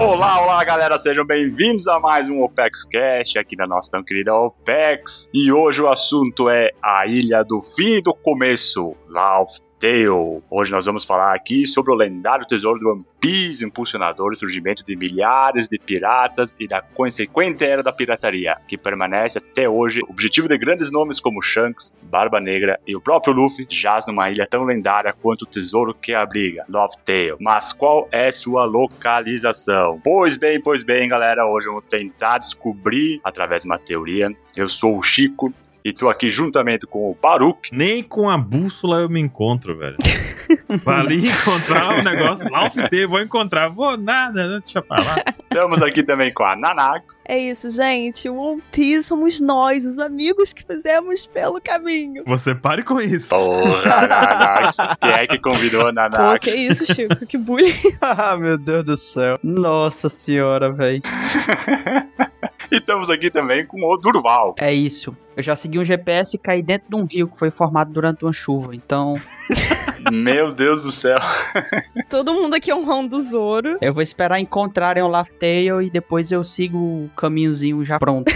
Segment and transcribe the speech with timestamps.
[0.00, 4.32] Olá, olá galera, sejam bem-vindos a mais um OPEX Cast aqui da nossa tão querida
[4.32, 5.28] OPEX.
[5.34, 10.42] E hoje o assunto é a Ilha do Fim e do Começo, Laugh Tale.
[10.50, 14.84] Hoje nós vamos falar aqui sobre o lendário tesouro do One Piece, impulsionador do surgimento
[14.84, 20.00] de milhares de piratas e da consequente era da pirataria, que permanece até hoje.
[20.02, 24.30] O objetivo de grandes nomes como Shanks, Barba Negra e o próprio Luffy jaz numa
[24.30, 27.36] ilha tão lendária quanto o tesouro que abriga, Love Tale.
[27.40, 30.00] Mas qual é sua localização?
[30.02, 34.30] Pois bem, pois bem, galera, hoje vamos tentar descobrir através de uma teoria.
[34.56, 35.52] Eu sou o Chico
[35.84, 37.70] e tô aqui juntamente com o Baruch.
[37.72, 39.96] Nem com a bússola eu me encontro, velho.
[40.82, 45.16] Pra ali encontrar o negócio, lá o vou encontrar, vou nada, deixa pra lá.
[45.42, 47.22] Estamos aqui também com a Nanax.
[47.26, 48.28] É isso, gente.
[48.28, 52.22] O One Piece somos nós, os amigos que fizemos pelo caminho.
[52.26, 53.30] Você pare com isso.
[53.30, 54.76] Porra, Nanax.
[55.00, 56.32] Quem é que convidou a Nanax?
[56.32, 57.26] Pô, que isso, Chico?
[57.26, 57.74] Que bullying.
[58.00, 59.38] ah, meu Deus do céu.
[59.42, 61.02] Nossa senhora, velho.
[62.72, 64.54] e estamos aqui também com o Durval.
[64.58, 65.16] É isso.
[65.36, 68.24] Eu já segui um GPS e caí dentro de um rio que foi formado durante
[68.24, 69.14] uma chuva, então.
[70.10, 71.18] Meu Deus do céu.
[72.08, 73.78] Todo mundo aqui é um rão do Zoro.
[73.80, 78.32] Eu vou esperar encontrarem o Laugh-Tale e depois eu sigo o caminhozinho já pronto.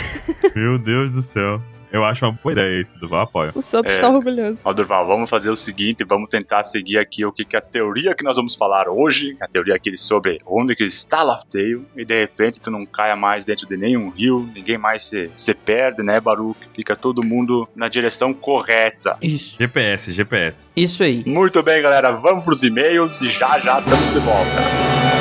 [0.54, 1.60] Meu Deus do céu.
[1.92, 3.52] Eu acho uma boa ideia isso, Durval apoia.
[3.54, 3.92] O Sop é.
[3.92, 4.62] está orgulhoso.
[4.64, 7.62] Ó, Durval, vamos fazer o seguinte, vamos tentar seguir aqui o que, que é a
[7.62, 12.04] teoria que nós vamos falar hoje, a teoria aqui sobre onde que está Laughtale, e
[12.04, 16.02] de repente tu não caia mais dentro de nenhum rio, ninguém mais se, se perde,
[16.02, 16.58] né, Baruch?
[16.74, 19.18] Fica todo mundo na direção correta.
[19.20, 19.58] Isso.
[19.58, 20.70] GPS, GPS.
[20.74, 21.22] Isso aí.
[21.26, 25.11] Muito bem, galera, vamos pros e-mails e já já estamos de volta.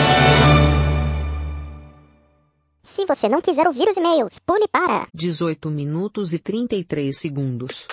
[2.91, 7.87] Se você não quiser ouvir os e-mails, pule para 18 minutos e 33 segundos.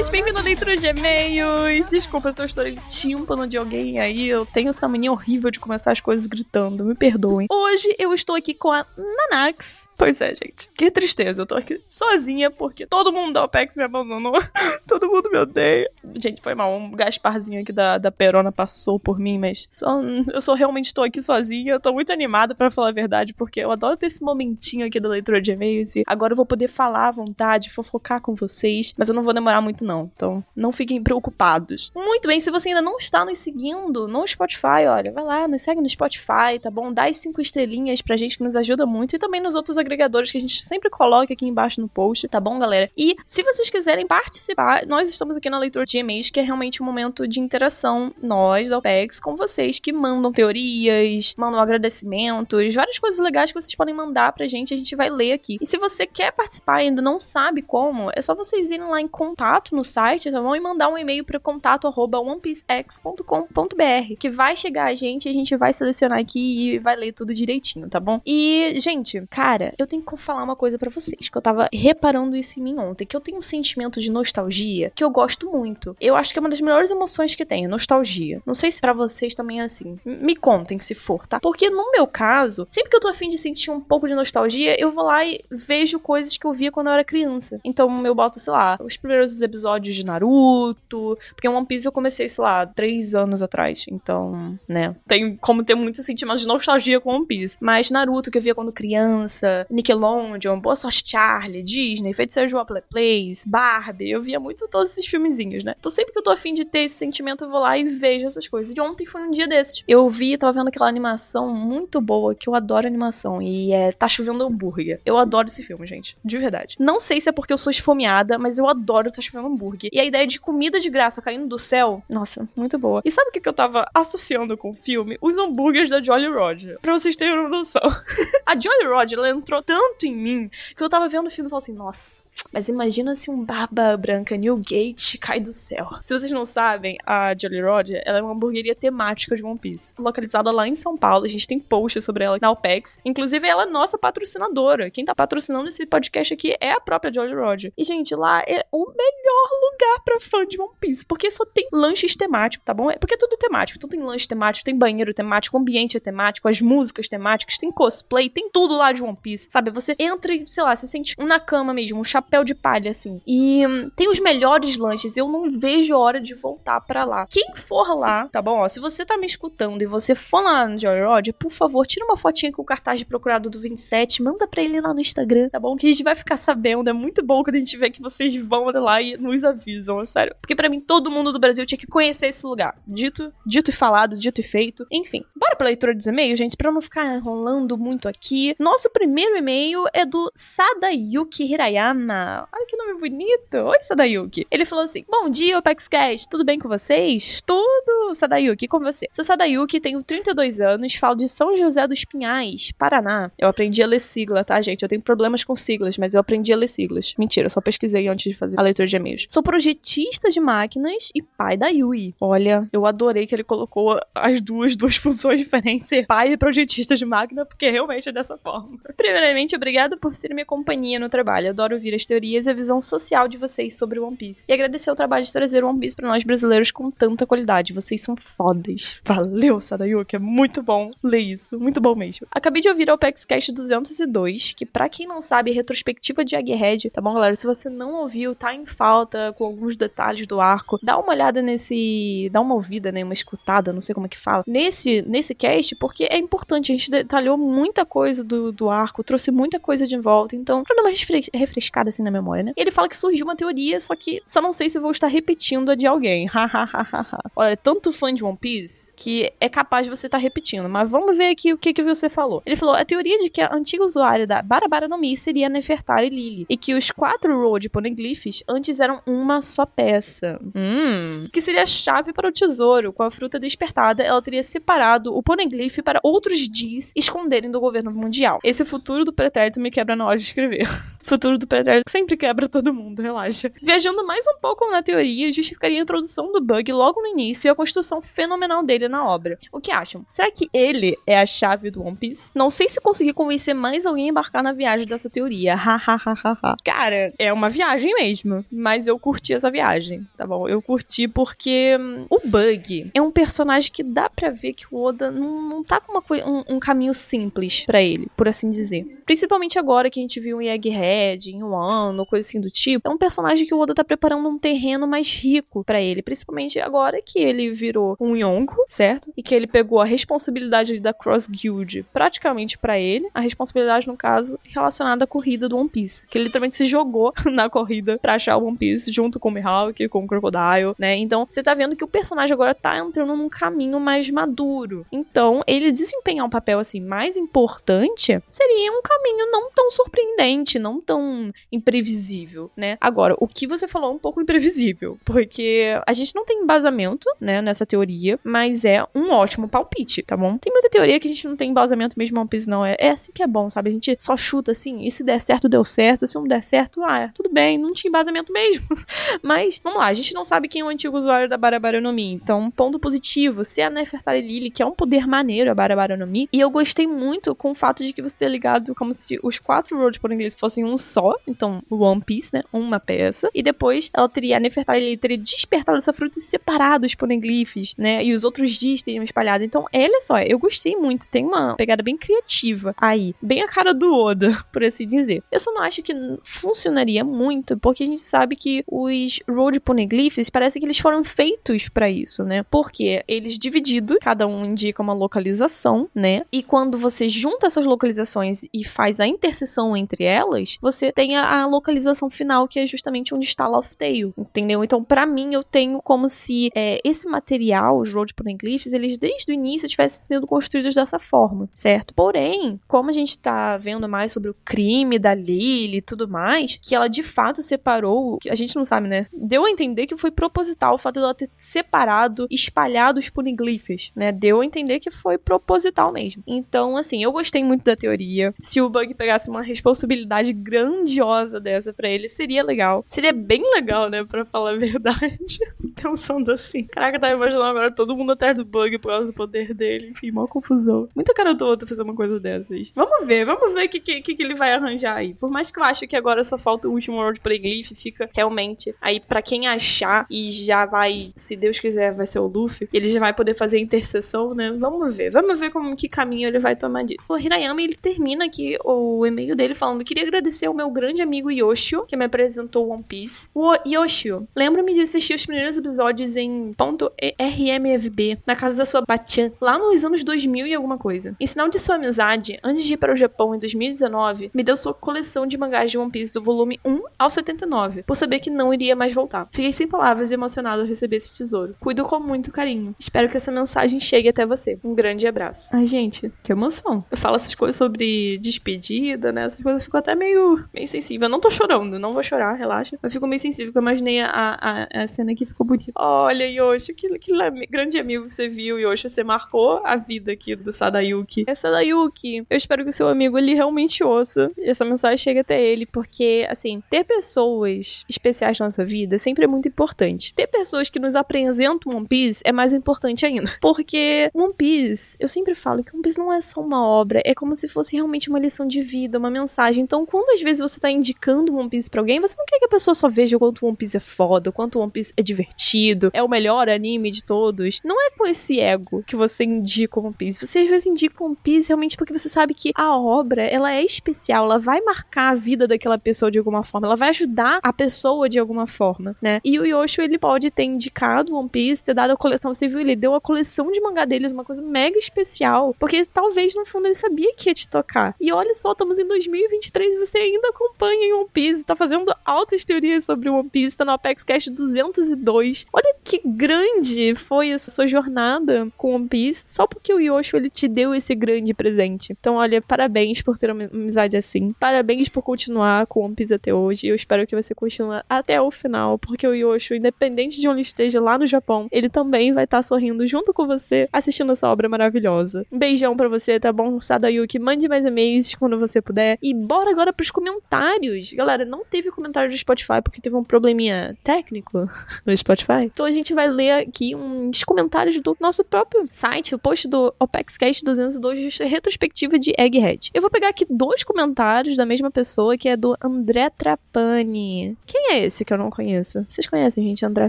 [0.00, 0.10] Nakamas!
[0.10, 1.90] Bem-vindo leitura de e-mails.
[1.90, 4.28] Desculpa se eu estou em tímpano de alguém aí.
[4.28, 6.84] Eu tenho essa mania horrível de começar as coisas gritando.
[6.84, 7.46] Me perdoem.
[7.50, 9.88] Hoje eu estou aqui com a Nanax.
[9.96, 10.70] Pois é, gente.
[10.76, 11.42] Que tristeza.
[11.42, 14.32] Eu tô aqui sozinha porque todo mundo da OPEX me abandonou.
[14.88, 15.90] todo mundo me odeia.
[16.16, 16.74] Gente, foi mal.
[16.74, 21.04] Um Gasparzinho aqui da, da Perona passou por mim, mas só, eu só realmente estou
[21.04, 21.74] aqui sozinha.
[21.74, 24.98] Eu tô muito animada para falar a verdade porque eu adoro ter esse momentinho aqui
[24.98, 28.94] da leitura de e-mails e agora eu vou poder falar à vontade, fofocar com vocês
[28.96, 29.89] mas eu não vou demorar muito não.
[30.14, 31.90] Então, não fiquem preocupados.
[31.94, 35.62] Muito bem, se você ainda não está nos seguindo no Spotify, olha, vai lá, nos
[35.62, 36.92] segue no Spotify, tá bom?
[36.92, 40.30] Dá as cinco estrelinhas pra gente que nos ajuda muito e também nos outros agregadores
[40.30, 42.90] que a gente sempre coloca aqui embaixo no post, tá bom, galera?
[42.96, 46.82] E se vocês quiserem participar, nós estamos aqui na leitura de e-mails, que é realmente
[46.82, 52.98] um momento de interação, nós da OPEX, com vocês que mandam teorias, mandam agradecimentos, várias
[52.98, 55.58] coisas legais que vocês podem mandar pra gente, a gente vai ler aqui.
[55.60, 59.00] E se você quer participar e ainda não sabe como, é só vocês irem lá
[59.00, 60.54] em contato no site, tá bom?
[60.54, 65.56] E mandar um e-mail para contato arroba onepiecex.com.br, que vai chegar a gente, a gente
[65.56, 68.20] vai selecionar aqui e vai ler tudo direitinho, tá bom?
[68.24, 72.36] E, gente, cara, eu tenho que falar uma coisa para vocês, que eu tava reparando
[72.36, 75.96] isso em mim ontem, que eu tenho um sentimento de nostalgia que eu gosto muito.
[76.00, 78.42] Eu acho que é uma das melhores emoções que tem, nostalgia.
[78.44, 79.98] Não sei se para vocês também é assim.
[80.04, 81.40] Me contem se for, tá?
[81.40, 84.80] Porque no meu caso, sempre que eu tô afim de sentir um pouco de nostalgia,
[84.80, 87.60] eu vou lá e vejo coisas que eu via quando eu era criança.
[87.64, 91.18] Então eu boto, sei lá, os primeiros episódios de Naruto.
[91.34, 93.84] Porque One Piece eu comecei, sei lá, três anos atrás.
[93.90, 94.94] Então, né.
[95.06, 97.58] Tem como ter muitos sentimentos de nostalgia com One Piece.
[97.60, 102.54] Mas Naruto, que eu via quando criança, Nickelodeon, Boa Sorte Charlie, Disney, Feiticeiro de
[102.88, 104.10] Play Place, Barbie.
[104.10, 105.74] Eu via muito todos esses filmezinhos, né?
[105.78, 108.26] Então sempre que eu tô afim de ter esse sentimento, eu vou lá e vejo
[108.26, 108.74] essas coisas.
[108.74, 109.82] E ontem foi um dia desses.
[109.86, 113.40] Eu vi, tava vendo aquela animação muito boa, que eu adoro animação.
[113.42, 115.00] E é Tá Chovendo Hambúrguer.
[115.04, 116.16] Eu adoro esse filme, gente.
[116.24, 116.76] De verdade.
[116.78, 119.59] Não sei se é porque eu sou esfomeada, mas eu adoro Tá Chovendo Hambúrguer.
[119.92, 123.00] E a ideia de comida de graça caindo do céu, nossa, muito boa.
[123.04, 125.18] E sabe o que, que eu tava associando com o filme?
[125.20, 126.78] Os hambúrgueres da Jolly Roger.
[126.80, 127.82] Pra vocês terem uma noção.
[128.46, 131.50] a Jolly Roger, ela entrou tanto em mim que eu tava vendo o filme e
[131.50, 135.88] falei assim, nossa, mas imagina se um barba branca Newgate cai do céu.
[136.02, 139.94] Se vocês não sabem, a Jolly Roger, ela é uma hamburgueria temática de One Piece.
[139.98, 141.24] Localizada lá em São Paulo.
[141.24, 142.98] A gente tem post sobre ela na OPEX.
[143.04, 144.90] Inclusive, ela é nossa patrocinadora.
[144.90, 147.72] Quem tá patrocinando esse podcast aqui é a própria Jolly Roger.
[147.76, 151.06] E, gente, lá é o melhor lugar pra fã de One Piece.
[151.06, 152.90] Porque só tem lanches temáticos, tá bom?
[152.90, 153.78] É porque é tudo temático.
[153.78, 158.28] Então tem lanche temático, tem banheiro temático, ambiente é temático, as músicas temáticas, tem cosplay,
[158.28, 159.48] tem tudo lá de One Piece.
[159.50, 159.70] Sabe?
[159.70, 162.90] Você entra e, sei lá, você sente na cama mesmo, um chapéu chapéu de palha,
[162.90, 163.20] assim.
[163.26, 165.16] E hum, tem os melhores lanches.
[165.16, 167.26] Eu não vejo a hora de voltar pra lá.
[167.26, 168.58] Quem for lá, tá bom?
[168.58, 172.04] Ó, se você tá me escutando e você for lá no Joyrod, por favor, tira
[172.04, 175.48] uma fotinha com o cartaz de procurado do 27, manda pra ele lá no Instagram,
[175.48, 175.76] tá bom?
[175.76, 176.88] Que a gente vai ficar sabendo.
[176.88, 180.04] É muito bom quando a gente vê que vocês vão lá e nos avisam, é
[180.04, 180.34] sério.
[180.40, 182.74] Porque pra mim, todo mundo do Brasil tinha que conhecer esse lugar.
[182.86, 184.86] Dito, dito e falado, dito e feito.
[184.90, 188.54] Enfim, bora pra leitura dos e-mails, gente, pra não ficar enrolando muito aqui.
[188.58, 192.29] Nosso primeiro e-mail é do Sadayuki Hirayama.
[192.52, 193.54] Olha que nome bonito.
[193.54, 194.46] Oi, Sadayuki.
[194.50, 196.28] Ele falou assim: Bom dia, OpexCast.
[196.28, 197.40] Tudo bem com vocês?
[197.44, 199.06] Tudo, Sadayuki, com você.
[199.10, 203.30] Sou Sadayuki, tenho 32 anos, falo de São José dos Pinhais, Paraná.
[203.38, 204.82] Eu aprendi a ler sigla, tá, gente?
[204.82, 207.14] Eu tenho problemas com siglas, mas eu aprendi a ler siglas.
[207.18, 209.26] Mentira, eu só pesquisei antes de fazer a leitura de e-mails.
[209.28, 212.14] Sou projetista de máquinas e pai da Yui.
[212.20, 216.94] Olha, eu adorei que ele colocou as duas, duas funções diferentes, ser pai e projetista
[216.94, 218.78] de máquina, porque realmente é dessa forma.
[218.96, 221.50] Primeiramente, obrigado por ser minha companhia no trabalho.
[221.50, 224.44] Adoro ouvir as teorias e a visão social de vocês sobre One Piece.
[224.48, 227.72] E agradecer o trabalho de trazer One Piece pra nós brasileiros com tanta qualidade.
[227.72, 228.98] Vocês são fodas.
[229.04, 230.16] Valeu, Sadayuki.
[230.16, 231.58] É muito bom ler isso.
[231.58, 232.26] Muito bom mesmo.
[232.30, 236.36] Acabei de ouvir o Apex Cast 202, que pra quem não sabe, é retrospectiva de
[236.36, 237.34] Egghead, tá bom, galera?
[237.34, 241.42] Se você não ouviu, tá em falta com alguns detalhes do arco, dá uma olhada
[241.42, 242.28] nesse...
[242.32, 243.04] dá uma ouvida, né?
[243.04, 244.44] Uma escutada, não sei como é que fala.
[244.46, 246.72] Nesse, nesse cast, porque é importante.
[246.72, 250.36] A gente detalhou muita coisa do, do arco, trouxe muita coisa de volta.
[250.36, 252.52] Então, pra dar uma refres refrescada assim na memória, né?
[252.56, 255.70] Ele fala que surgiu uma teoria, só que só não sei se vou estar repetindo
[255.70, 256.28] a de alguém.
[257.36, 260.68] Olha, é tanto fã de One Piece que é capaz de você estar repetindo.
[260.68, 262.42] Mas vamos ver aqui o que, que você falou.
[262.44, 266.08] Ele falou: a teoria de que a antiga usuária da Barabara no Mi seria Nefertari
[266.08, 266.46] Lily.
[266.48, 270.38] E que os quatro Road Poneglyphs antes eram uma só peça.
[270.54, 271.28] Hum.
[271.32, 272.92] Que seria a chave para o tesouro.
[272.92, 277.90] Com a fruta despertada, ela teria separado o Poneglyph para outros Ds esconderem do governo
[277.90, 278.38] mundial.
[278.42, 280.66] Esse futuro do pretérito me quebra na hora de escrever.
[281.02, 283.52] futuro do pretérito sempre quebra todo mundo, relaxa.
[283.62, 287.50] Viajando mais um pouco na teoria, justificaria a introdução do bug logo no início e
[287.50, 289.38] a construção fenomenal dele na obra.
[289.52, 290.04] O que acham?
[290.08, 292.32] Será que ele é a chave do One Piece?
[292.34, 295.54] Não sei se consegui convencer mais alguém a embarcar na viagem dessa teoria.
[295.54, 296.56] Hahaha.
[296.64, 298.44] Cara, é uma viagem mesmo.
[298.50, 300.48] Mas eu curti essa viagem, tá bom?
[300.48, 304.82] Eu curti porque hum, o Bug é um personagem que dá pra ver que o
[304.82, 308.86] Oda não, não tá com uma, um, um caminho simples para ele, por assim dizer.
[309.04, 311.42] Principalmente agora que a gente viu em Egghead, em
[311.90, 312.88] Wano, coisa assim do tipo.
[312.88, 316.02] É um personagem que o Oda tá preparando um terreno mais rico para ele.
[316.02, 319.12] Principalmente agora que ele virou um Yonko, certo?
[319.16, 323.08] E que ele pegou a responsabilidade da Cross Guild praticamente para ele.
[323.14, 326.06] A responsabilidade, no caso, relacionada à corrida do One Piece.
[326.06, 329.32] Que ele literalmente se jogou na corrida pra achar o One Piece junto com o
[329.32, 330.96] Mihawk, com o Crocodile, né?
[330.96, 334.86] Então, você tá vendo que o personagem agora tá entrando num caminho mais maduro.
[334.92, 340.80] Então, ele desempenhar um papel assim mais importante seria um caminho não tão surpreendente, não
[340.80, 341.30] tão
[341.70, 342.76] imprevisível, né?
[342.80, 347.08] Agora, o que você falou é um pouco imprevisível, porque a gente não tem embasamento,
[347.20, 350.36] né, nessa teoria, mas é um ótimo palpite, tá bom?
[350.36, 352.66] Tem muita teoria que a gente não tem embasamento mesmo One Piece, não.
[352.66, 353.70] É, é assim que é bom, sabe?
[353.70, 356.82] A gente só chuta assim, e se der certo, deu certo, se não der certo,
[356.82, 358.66] ah, é, tudo bem, não tinha embasamento mesmo.
[359.22, 361.92] mas, vamos lá, a gente não sabe quem é o antigo usuário da Barabara no
[361.92, 365.96] Mi, então, ponto positivo, se a Nefertari Lily, que é um poder maneiro, a Barabara
[365.96, 368.92] no Mi, e eu gostei muito com o fato de que você ter ligado como
[368.92, 372.42] se os quatro Road por inglês fossem um só, então One Piece, né?
[372.52, 373.30] Uma peça.
[373.34, 378.04] E depois ela teria, a Nefertari teria despertado essa fruta e separado os poneglyphs, né?
[378.04, 379.44] E os outros dias teriam espalhado.
[379.44, 381.08] Então, olha só, eu gostei muito.
[381.08, 383.14] Tem uma pegada bem criativa aí.
[383.20, 385.22] Bem a cara do Oda, por assim dizer.
[385.30, 385.92] Eu só não acho que
[386.22, 391.68] funcionaria muito, porque a gente sabe que os Road Poneglyphs parece que eles foram feitos
[391.68, 392.44] para isso, né?
[392.50, 396.22] Porque eles divididos, cada um indica uma localização, né?
[396.32, 401.46] E quando você junta essas localizações e faz a interseção entre elas, você tem a
[401.50, 404.62] localização final, que é justamente onde está Tale, entendeu?
[404.62, 409.30] Então, para mim, eu tenho como se é, esse material, os Road Poneglyphs, eles desde
[409.30, 411.92] o início tivessem sido construídos dessa forma, certo?
[411.94, 416.58] Porém, como a gente tá vendo mais sobre o crime da Lily e tudo mais,
[416.62, 419.06] que ela de fato separou, a gente não sabe, né?
[419.12, 424.12] Deu a entender que foi proposital o fato dela ter separado, espalhado os poneglyphs, né?
[424.12, 426.22] Deu a entender que foi proposital mesmo.
[426.26, 428.34] Então, assim, eu gostei muito da teoria.
[428.40, 432.84] Se o Bug pegasse uma responsabilidade grandiosa dessa para ele, seria legal.
[432.86, 435.38] Seria bem legal, né, para falar a verdade.
[435.74, 436.64] Pensando assim.
[436.64, 439.90] Caraca, tá imaginando agora todo mundo atrás do Bug por causa do poder dele.
[439.90, 440.88] Enfim, mó confusão.
[440.94, 442.70] Muita cara do outro fazer uma coisa dessas.
[442.74, 445.14] Vamos ver, vamos ver o que, que, que ele vai arranjar aí.
[445.14, 448.74] Por mais que eu acho que agora só falta o último World Playglyph, fica realmente
[448.80, 452.88] aí para quem achar e já vai, se Deus quiser, vai ser o Luffy, ele
[452.88, 454.52] já vai poder fazer a intercessão, né?
[454.52, 457.12] Vamos ver, vamos ver como que caminho ele vai tomar disso.
[457.12, 461.02] O Hirayama, ele termina aqui o e-mail dele falando: queria agradecer agradecer ao meu grande
[461.02, 463.28] amigo Yoshio, que me apresentou One Piece.
[463.34, 468.82] O Yoshio, lembra-me de assistir os primeiros episódios em ponto .rmfb, na casa da sua
[468.82, 471.16] Bachan, lá nos anos 2000 e alguma coisa.
[471.20, 474.56] Em sinal de sua amizade, antes de ir para o Japão em 2019, me deu
[474.56, 478.30] sua coleção de mangás de One Piece do volume 1 ao 79, por saber que
[478.30, 479.28] não iria mais voltar.
[479.30, 481.54] Fiquei sem palavras e emocionado ao receber esse tesouro.
[481.60, 482.74] Cuido com muito carinho.
[482.78, 484.58] Espero que essa mensagem chegue até você.
[484.64, 485.54] Um grande abraço.
[485.54, 486.84] Ai, gente, que emoção.
[486.90, 489.24] Eu falo essas coisas sobre despedida, né?
[489.24, 491.06] Essas coisas eu fico até meio, meio sensível.
[491.06, 492.78] Eu não tô chorando, não vou chorar, relaxa.
[492.82, 494.08] Eu fico meio sensível, porque eu imaginei a,
[494.40, 495.72] a, a cena que ficou bonita.
[495.76, 497.12] Olha, Yoshi, que, que
[497.48, 498.88] grande amigo que você viu, Yoshi.
[498.88, 501.24] Você marcou a vida aqui do Sadayuki.
[501.26, 502.24] É Sadayuki.
[502.28, 506.26] Eu espero que o seu amigo ele realmente ouça essa mensagem chegue até ele, porque,
[506.28, 510.12] assim, ter pessoas especiais na nossa vida sempre é muito importante.
[510.14, 513.30] Ter pessoas que nos apresentam One Piece é mais importante ainda.
[513.40, 517.14] Porque One Piece, eu sempre falo que One Piece não é só uma obra, é
[517.14, 519.62] como se fosse realmente uma lição de vida, uma mensagem.
[519.62, 522.44] Então, quando às vezes você tá indicando One Piece pra alguém, você não quer que
[522.44, 525.02] a pessoa só veja o quanto One Piece é foda, o quanto One Piece é
[525.02, 527.60] divertido, é o melhor anime de todos.
[527.64, 530.24] Não é com esse ego que você indica One Piece.
[530.24, 533.64] Você às vezes indica One Piece realmente porque você sabe que a obra, ela é
[533.64, 537.52] especial, ela vai marcar a vida daquela pessoa de alguma forma, ela vai ajudar a
[537.52, 539.20] pessoa de alguma forma, né?
[539.24, 542.76] E o Yosho, ele pode ter indicado One Piece, ter dado a coleção, viu, ele
[542.76, 546.74] deu a coleção de mangá deles, uma coisa mega especial, porque talvez no fundo ele
[546.74, 547.94] sabia que ia te tocar.
[548.00, 552.44] E olha só, estamos em 2023 e você ainda acompanha One Piece, tá fazendo altas
[552.44, 555.46] teorias sobre One Piece, tá no Apex Cash 202.
[555.52, 560.30] Olha que grande foi essa sua jornada com One Piece, só porque o Yosho ele
[560.30, 561.96] te deu esse grande presente.
[561.98, 564.34] Então, olha, parabéns por ter uma amizade assim.
[564.38, 566.66] Parabéns por continuar com One Piece até hoje.
[566.66, 570.80] Eu espero que você continue até o final, porque o Yosho, independente de onde esteja
[570.80, 574.48] lá no Japão, ele também vai estar tá sorrindo junto com você, assistindo essa obra
[574.48, 575.26] maravilhosa.
[575.32, 576.60] Um beijão para você, tá bom?
[576.60, 578.98] Sadayuki, mande mais e-mails quando você puder.
[579.02, 580.79] E bora agora pros comentários.
[580.94, 584.46] Galera, não teve comentário do Spotify porque teve um probleminha técnico
[584.84, 585.44] no Spotify.
[585.44, 589.74] Então a gente vai ler aqui uns comentários do nosso próprio site, o post do
[589.78, 592.70] OpexCast 202 de retrospectiva de Egghead.
[592.74, 597.36] Eu vou pegar aqui dois comentários da mesma pessoa, que é do André Trapani.
[597.46, 598.84] Quem é esse que eu não conheço?
[598.88, 599.88] Vocês conhecem, gente, André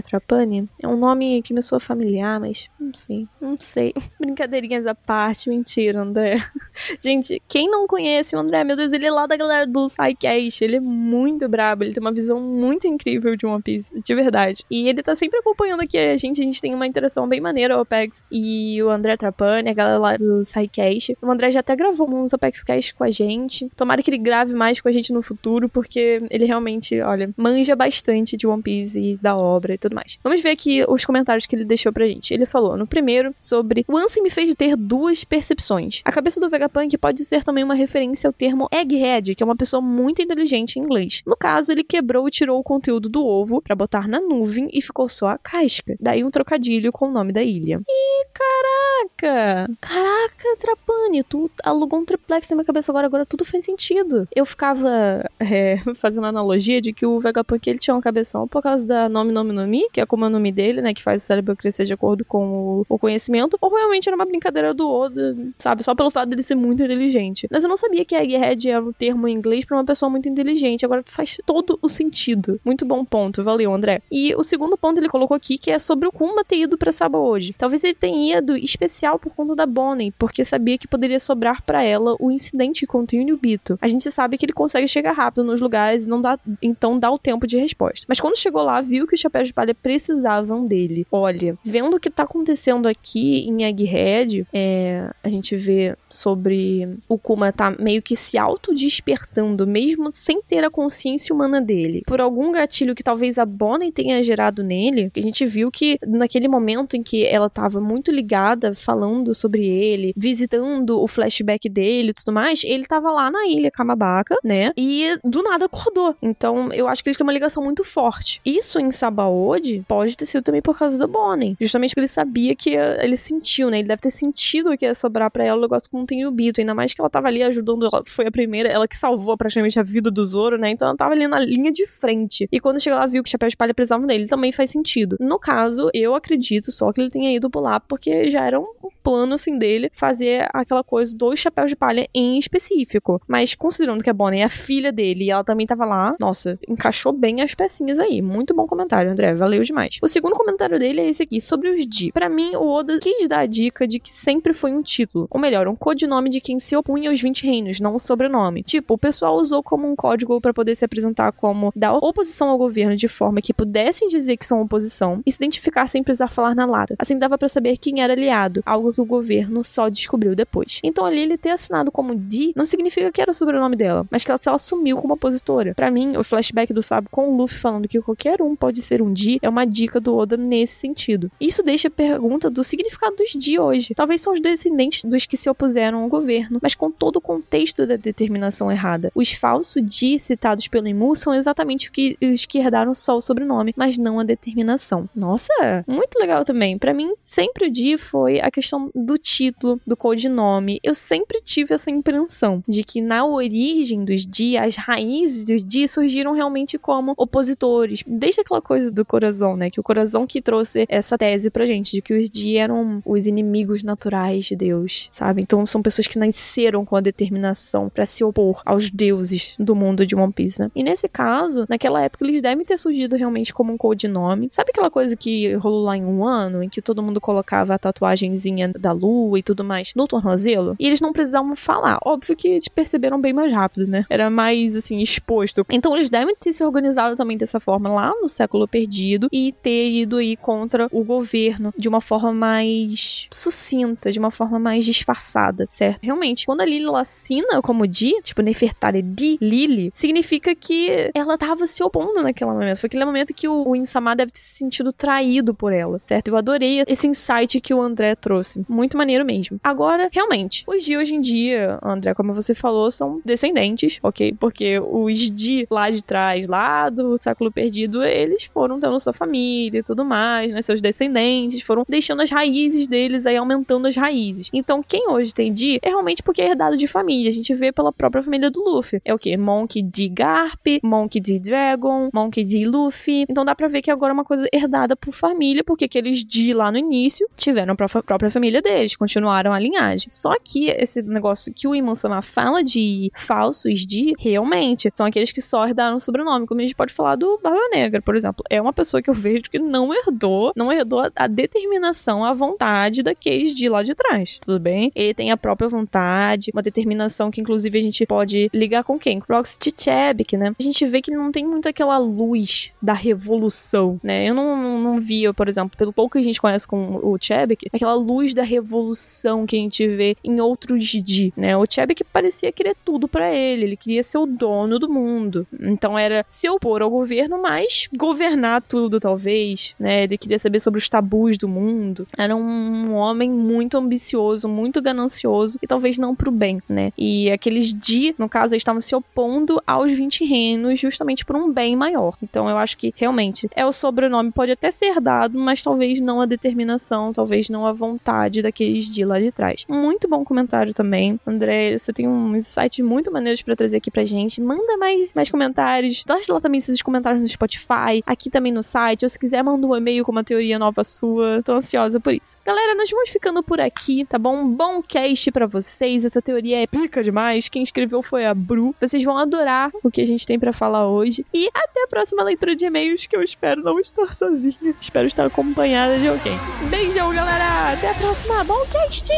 [0.00, 0.68] Trapani?
[0.82, 3.94] É um nome que me soa familiar, mas não sei, não sei.
[4.20, 6.38] Brincadeirinhas à parte, mentira, André.
[7.02, 10.62] gente, quem não conhece o André, meu Deus, ele é lá da galera do SciCast,
[10.62, 14.64] ele é muito brabo, ele tem uma visão muito incrível de One Piece, de verdade.
[14.70, 17.76] E ele tá sempre acompanhando aqui a gente, a gente tem uma interação bem maneira,
[17.76, 21.16] o Opex e o André Trapani, a galera lá do SciCast.
[21.22, 23.68] O André já até gravou uns Opex Cast com a gente.
[23.76, 27.74] Tomara que ele grave mais com a gente no futuro, porque ele realmente, olha, manja
[27.76, 30.18] bastante de One Piece e da obra e tudo mais.
[30.22, 32.32] Vamos ver aqui os comentários que ele deixou pra gente.
[32.32, 36.00] Ele falou, no primeiro, sobre o Ansem me fez ter duas percepções.
[36.04, 39.56] A cabeça do Vegapunk pode ser também uma referência ao termo egghead, que é uma
[39.56, 41.22] pessoa muito inteligente em inglês.
[41.26, 44.80] No caso, ele quebrou e tirou o conteúdo do ovo para botar na nuvem e
[44.80, 45.96] ficou só a casca.
[46.00, 47.80] Daí um trocadilho com o nome da ilha.
[47.88, 49.68] Ih, caraca!
[49.80, 54.28] Caraca, Trapani, tu alugou um triplex na minha cabeça agora, agora tudo faz sentido.
[54.34, 58.86] Eu ficava é, fazendo analogia de que o Vegapunk ele tinha um cabeção por causa
[58.86, 61.26] da nome, nome, nome, que é como é o nome dele, né, que faz o
[61.26, 65.36] cérebro crescer de acordo com o, o conhecimento, ou realmente era uma brincadeira do Oda,
[65.58, 67.46] sabe, só pelo fato dele ser muito inteligente.
[67.50, 70.28] Mas eu não sabia que Egghead era um termo em inglês para uma pessoa muito
[70.28, 72.60] inteligente, agora faz todo o sentido.
[72.64, 74.02] Muito bom ponto, valeu, André.
[74.10, 76.92] E o segundo ponto ele colocou aqui que é sobre o Kuma ter ido pra
[76.92, 77.54] Saba hoje.
[77.56, 81.82] Talvez ele tenha ido especial por conta da Bonnie, porque sabia que poderia sobrar para
[81.82, 83.78] ela o incidente com o Bito.
[83.80, 87.10] A gente sabe que ele consegue chegar rápido nos lugares e não dá, então dá
[87.10, 88.06] o tempo de resposta.
[88.08, 91.06] Mas quando chegou lá, viu que os chapéus de palha precisavam dele.
[91.10, 97.18] Olha, vendo o que tá acontecendo aqui em Egghead, é, a gente vê sobre o
[97.18, 102.02] Kuma tá meio que se auto-despertando, mesmo sem ter a consciência humana dele.
[102.06, 105.98] Por algum gatilho que talvez a Bonnie tenha gerado nele, que a gente viu que
[106.06, 112.10] naquele momento em que ela tava muito ligada, falando sobre ele, visitando o flashback dele
[112.10, 114.72] e tudo mais, ele tava lá na ilha Kamabaka, né?
[114.76, 116.14] E do nada acordou.
[116.20, 118.38] Então eu acho que eles têm uma ligação muito forte.
[118.44, 121.56] Isso em Sabaody pode ter sido também por causa da Bonnie.
[121.58, 123.78] Justamente porque ele sabia que ele sentiu, né?
[123.78, 126.60] Ele deve ter sentido que ia sobrar para ela o negócio com o Tenryubito.
[126.60, 129.80] Ainda mais que ela tava ali ajudando, ela foi a primeira, ela que salvou praticamente
[129.80, 130.70] a vida do Zoro, né?
[130.70, 132.48] Então ela tava ali na linha de frente.
[132.50, 134.26] E quando chegou lá, viu que Chapéu de Palha precisavam dele.
[134.26, 135.16] Também faz sentido.
[135.20, 138.66] No caso, eu acredito só que ele tenha ido pular porque já era um
[139.02, 143.20] plano, assim, dele fazer aquela coisa dos Chapéus de Palha em específico.
[143.26, 146.58] Mas considerando que a Bonnie é a filha dele e ela também tava lá, nossa,
[146.68, 148.20] encaixou bem as pecinhas aí.
[148.20, 149.34] Muito bom comentário, André.
[149.34, 149.98] Valeu demais.
[150.02, 152.12] O segundo comentário dele é esse aqui, sobre os Di.
[152.12, 155.26] Para mim, o Oda quis dar a dica de que sempre foi um título.
[155.30, 158.62] Ou melhor, um codinome de quem se opunha aos 20 reinos, não um sobrenome.
[158.62, 162.58] Tipo, o pessoal usou como um código para poder se apresentar como da oposição ao
[162.58, 166.54] governo de forma que pudessem dizer que são oposição e se identificar sem precisar falar
[166.54, 166.94] na lata.
[166.98, 170.80] Assim dava para saber quem era aliado, algo que o governo só descobriu depois.
[170.82, 174.24] Então ali ele ter assinado como Dee não significa que era o sobrenome dela, mas
[174.24, 175.74] que ela, ela assumiu como opositora.
[175.74, 179.02] Para mim, o flashback do Sabo com o Luffy falando que qualquer um pode ser
[179.02, 181.30] um Dee é uma dica do Oda nesse sentido.
[181.40, 183.94] Isso deixa a pergunta do significado dos Dee hoje.
[183.94, 187.86] Talvez são os descendentes dos que se opuseram ao governo, mas com todo o contexto
[187.86, 189.10] da determinação errada.
[189.14, 193.20] Os falsos Dee citados pelo Imu são exatamente o que, os que herdaram só o
[193.20, 195.08] sobrenome, mas não a determinação.
[195.14, 196.78] Nossa, muito legal também.
[196.78, 200.80] Para mim, sempre o Dee foi a questão do título, do codinome.
[200.82, 205.88] Eu sempre tive essa impressão de que na origem dos Dee, as raízes dos Dee
[205.88, 208.02] surgiram realmente como opositores.
[208.06, 209.70] Desde aquela coisa do coração, né?
[209.70, 213.26] Que o coração que trouxe essa tese pra gente, de que os Dee eram os
[213.26, 215.42] inimigos naturais de Deus, sabe?
[215.42, 220.06] Então são pessoas que nasceram com a determinação para se opor aos deuses do mundo
[220.06, 220.62] de One Piece.
[220.62, 220.70] Né?
[220.74, 224.48] E nesse caso, naquela época, eles devem ter surgido realmente como um codinome.
[224.50, 227.78] Sabe aquela coisa que rolou lá em um ano, em que todo mundo colocava a
[227.78, 230.76] tatuagenzinha da lua e tudo mais no tornozelo?
[230.78, 231.98] E eles não precisavam falar.
[232.04, 234.04] Óbvio que eles perceberam bem mais rápido, né?
[234.08, 235.64] Era mais, assim, exposto.
[235.70, 239.90] Então eles devem ter se organizado também dessa forma lá no século perdido e ter
[239.90, 245.66] ido aí contra o governo de uma forma mais sucinta, de uma forma mais disfarçada,
[245.70, 246.00] certo?
[246.02, 251.66] Realmente, quando a Lily assina como Di, tipo Nefertari Di Lily, significa que ela tava
[251.66, 252.76] se opondo naquele momento.
[252.78, 256.28] Foi aquele momento que o, o Insama deve ter se sentido traído por ela, certo?
[256.28, 258.64] Eu adorei esse insight que o André trouxe.
[258.68, 259.58] Muito maneiro mesmo.
[259.62, 264.34] Agora, realmente, os Di hoje em dia, André, como você falou, são descendentes, ok?
[264.38, 269.80] Porque os Di lá de trás, lá do século perdido, eles foram tendo sua família
[269.80, 270.62] e tudo mais, né?
[270.62, 274.48] Seus descendentes foram deixando as raízes deles aí, aumentando as raízes.
[274.52, 277.30] Então, quem hoje tem Di é realmente porque é herdado de família.
[277.30, 279.00] A gente vê pela própria família do Luffy.
[279.04, 279.36] É o que?
[279.36, 283.24] Monk de Garp, Monk de Dragon, Monk de Luffy.
[283.28, 286.54] Então dá pra ver que agora é uma coisa herdada por família, porque aqueles Di
[286.54, 290.08] lá no início tiveram a pró- própria família deles, continuaram a linhagem.
[290.10, 295.40] Só que esse negócio que o Iman-sama fala de falsos Di, realmente, são aqueles que
[295.42, 298.44] só herdaram o sobrenome, como a gente pode falar do Barba Negra, por exemplo.
[298.48, 302.32] É uma pessoa que eu vejo que não herdou, não herdou a, a determinação, a
[302.32, 304.90] vontade daqueles de lá de trás, tudo bem?
[304.94, 309.20] Ele tem a própria vontade, uma determinação que inclusive a gente pode ligar com quem?
[309.20, 310.54] Com Roxy Chebik, né?
[310.58, 314.28] A gente vê que não tem muito aquela luz da revolução, né?
[314.28, 317.16] Eu não, não, não via, por exemplo, pelo pouco que a gente conhece com o
[317.20, 321.56] Chebik, aquela luz da revolução que a gente vê em outros Di, né?
[321.56, 325.46] O Chebik parecia querer tudo pra ele, ele queria ser o dono do mundo.
[325.60, 330.04] Então era se opor ao governo, mas governar tudo, talvez, né?
[330.04, 332.06] Ele queria saber sobre os tabus do mundo.
[332.16, 336.92] Era um homem muito ambicioso, muito ganancioso e talvez não pro bem, né?
[336.96, 341.52] E aqueles Di, no caso, eles estavam se opondo aos 20 reinos justamente por um
[341.52, 342.16] bem maior.
[342.22, 346.20] Então eu acho que realmente é o sobrenome, pode até ser dado, mas talvez não
[346.20, 349.64] a determinação, talvez não a vontade daqueles Di lá de trás.
[349.70, 351.18] Muito bom comentário também.
[351.26, 354.40] André, você tem um insight muito maneiros pra trazer aqui pra gente.
[354.40, 356.04] Manda mais, mais comentários.
[356.04, 359.04] Deixa lá também esses comentários no Spotify, aqui também no site.
[359.04, 361.42] Ou se quiser, manda um e-mail com uma teoria nova sua.
[361.42, 362.36] Tô ansiosa por isso.
[362.44, 364.42] Galera, nós vamos ficando por aqui, tá bom?
[364.42, 366.04] Um bom cast pra vocês.
[366.04, 367.48] Essa teoria é pica demais.
[367.48, 368.74] Quem escreveu foi a Bru.
[368.80, 369.51] Vocês vão adorar
[369.82, 371.24] o que a gente tem pra falar hoje.
[371.32, 374.74] E até a próxima leitura de e-mails, que eu espero não estar sozinha.
[374.80, 376.38] Espero estar acompanhada de alguém.
[376.68, 377.72] Beijão, galera!
[377.72, 378.44] Até a próxima.
[378.44, 379.12] Bom cast!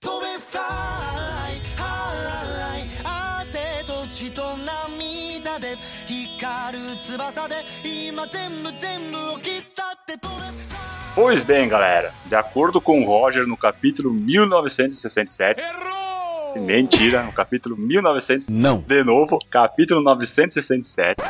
[0.00, 0.87] 飛べ
[11.14, 15.60] Pois bem, galera, de acordo com o Roger no capítulo 1967.
[16.56, 18.48] Mentira, no capítulo 1900.
[18.48, 18.78] Não.
[18.86, 21.22] De novo, capítulo 967,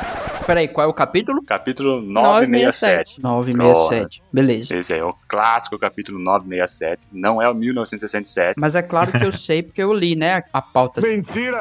[0.48, 1.42] Peraí, qual é o capítulo?
[1.42, 3.20] capítulo 967.
[3.20, 4.22] 967.
[4.32, 4.78] Beleza.
[4.78, 7.08] Esse aí é o clássico capítulo 967.
[7.12, 8.54] Não é o 1967.
[8.58, 11.02] Mas é claro que eu sei porque eu li, né, a pauta.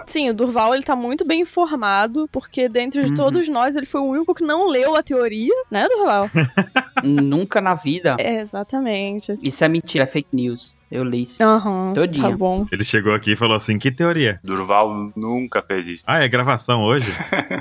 [0.05, 3.99] Sim, o Durval ele tá muito bem informado, porque dentre de todos nós ele foi
[3.99, 6.29] o único que não leu a teoria, né, Durval?
[7.03, 8.15] Nunca na vida.
[8.17, 9.37] é, exatamente.
[9.43, 10.77] Isso é mentira, é fake news.
[10.89, 11.43] Eu li isso.
[11.43, 12.29] Aham, Todinha.
[12.29, 12.65] tá bom.
[12.71, 14.39] Ele chegou aqui e falou assim: que teoria?
[14.43, 16.03] Durval nunca fez isso.
[16.07, 17.11] Ah, é gravação hoje?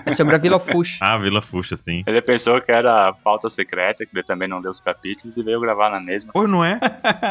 [0.05, 0.99] É sobre a Vila Fuxa.
[1.05, 2.05] ah, Vila Fuxa, sim.
[2.07, 5.61] Ele pensou que era pauta secreta, que ele também não deu os capítulos e veio
[5.61, 6.31] gravar na mesma.
[6.33, 6.79] Pois não é?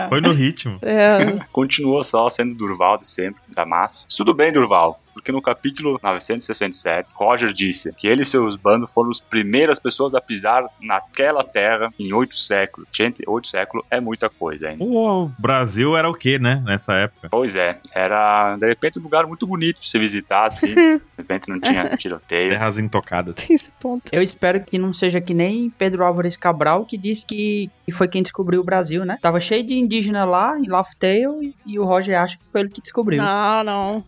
[0.10, 0.79] Foi no ritmo.
[0.86, 4.05] É, Continuou só sendo Durval de sempre, da massa.
[4.08, 4.99] Mas Tudo bem, Durval.
[5.15, 10.13] Porque no capítulo 967, Roger disse que ele e seus bandos foram as primeiras pessoas
[10.13, 12.89] a pisar naquela terra em oito séculos.
[12.91, 14.84] Gente, oito séculos é muita coisa ainda.
[14.84, 16.62] O Brasil era o quê, né?
[16.65, 17.30] Nessa época.
[17.32, 20.75] Pois é, era de repente um lugar muito bonito pra você visitar, assim.
[21.15, 22.49] De repente não tinha tiroteio.
[22.49, 23.49] Terras intocadas.
[23.49, 24.04] Esse ponto.
[24.12, 28.08] Eu espero que não seja que nem Pedro Álvares Cabral, que disse que que foi
[28.08, 29.17] quem descobriu o Brasil, né?
[29.21, 32.69] Tava cheio de indígena lá, em Laughdale, e, e o Roger acha que foi ele
[32.69, 33.21] que descobriu.
[33.21, 34.04] Não, não.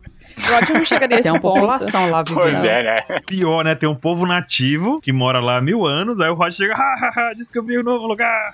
[0.74, 1.56] Não chega nesse Tem uma ponto.
[1.56, 2.42] população lá vivendo.
[2.42, 2.96] Pois é, né?
[3.28, 3.76] Pior, né?
[3.76, 7.34] Tem um povo nativo que mora lá há mil anos, aí o Roger chega, hahaha,
[7.36, 8.54] descobri um novo lugar.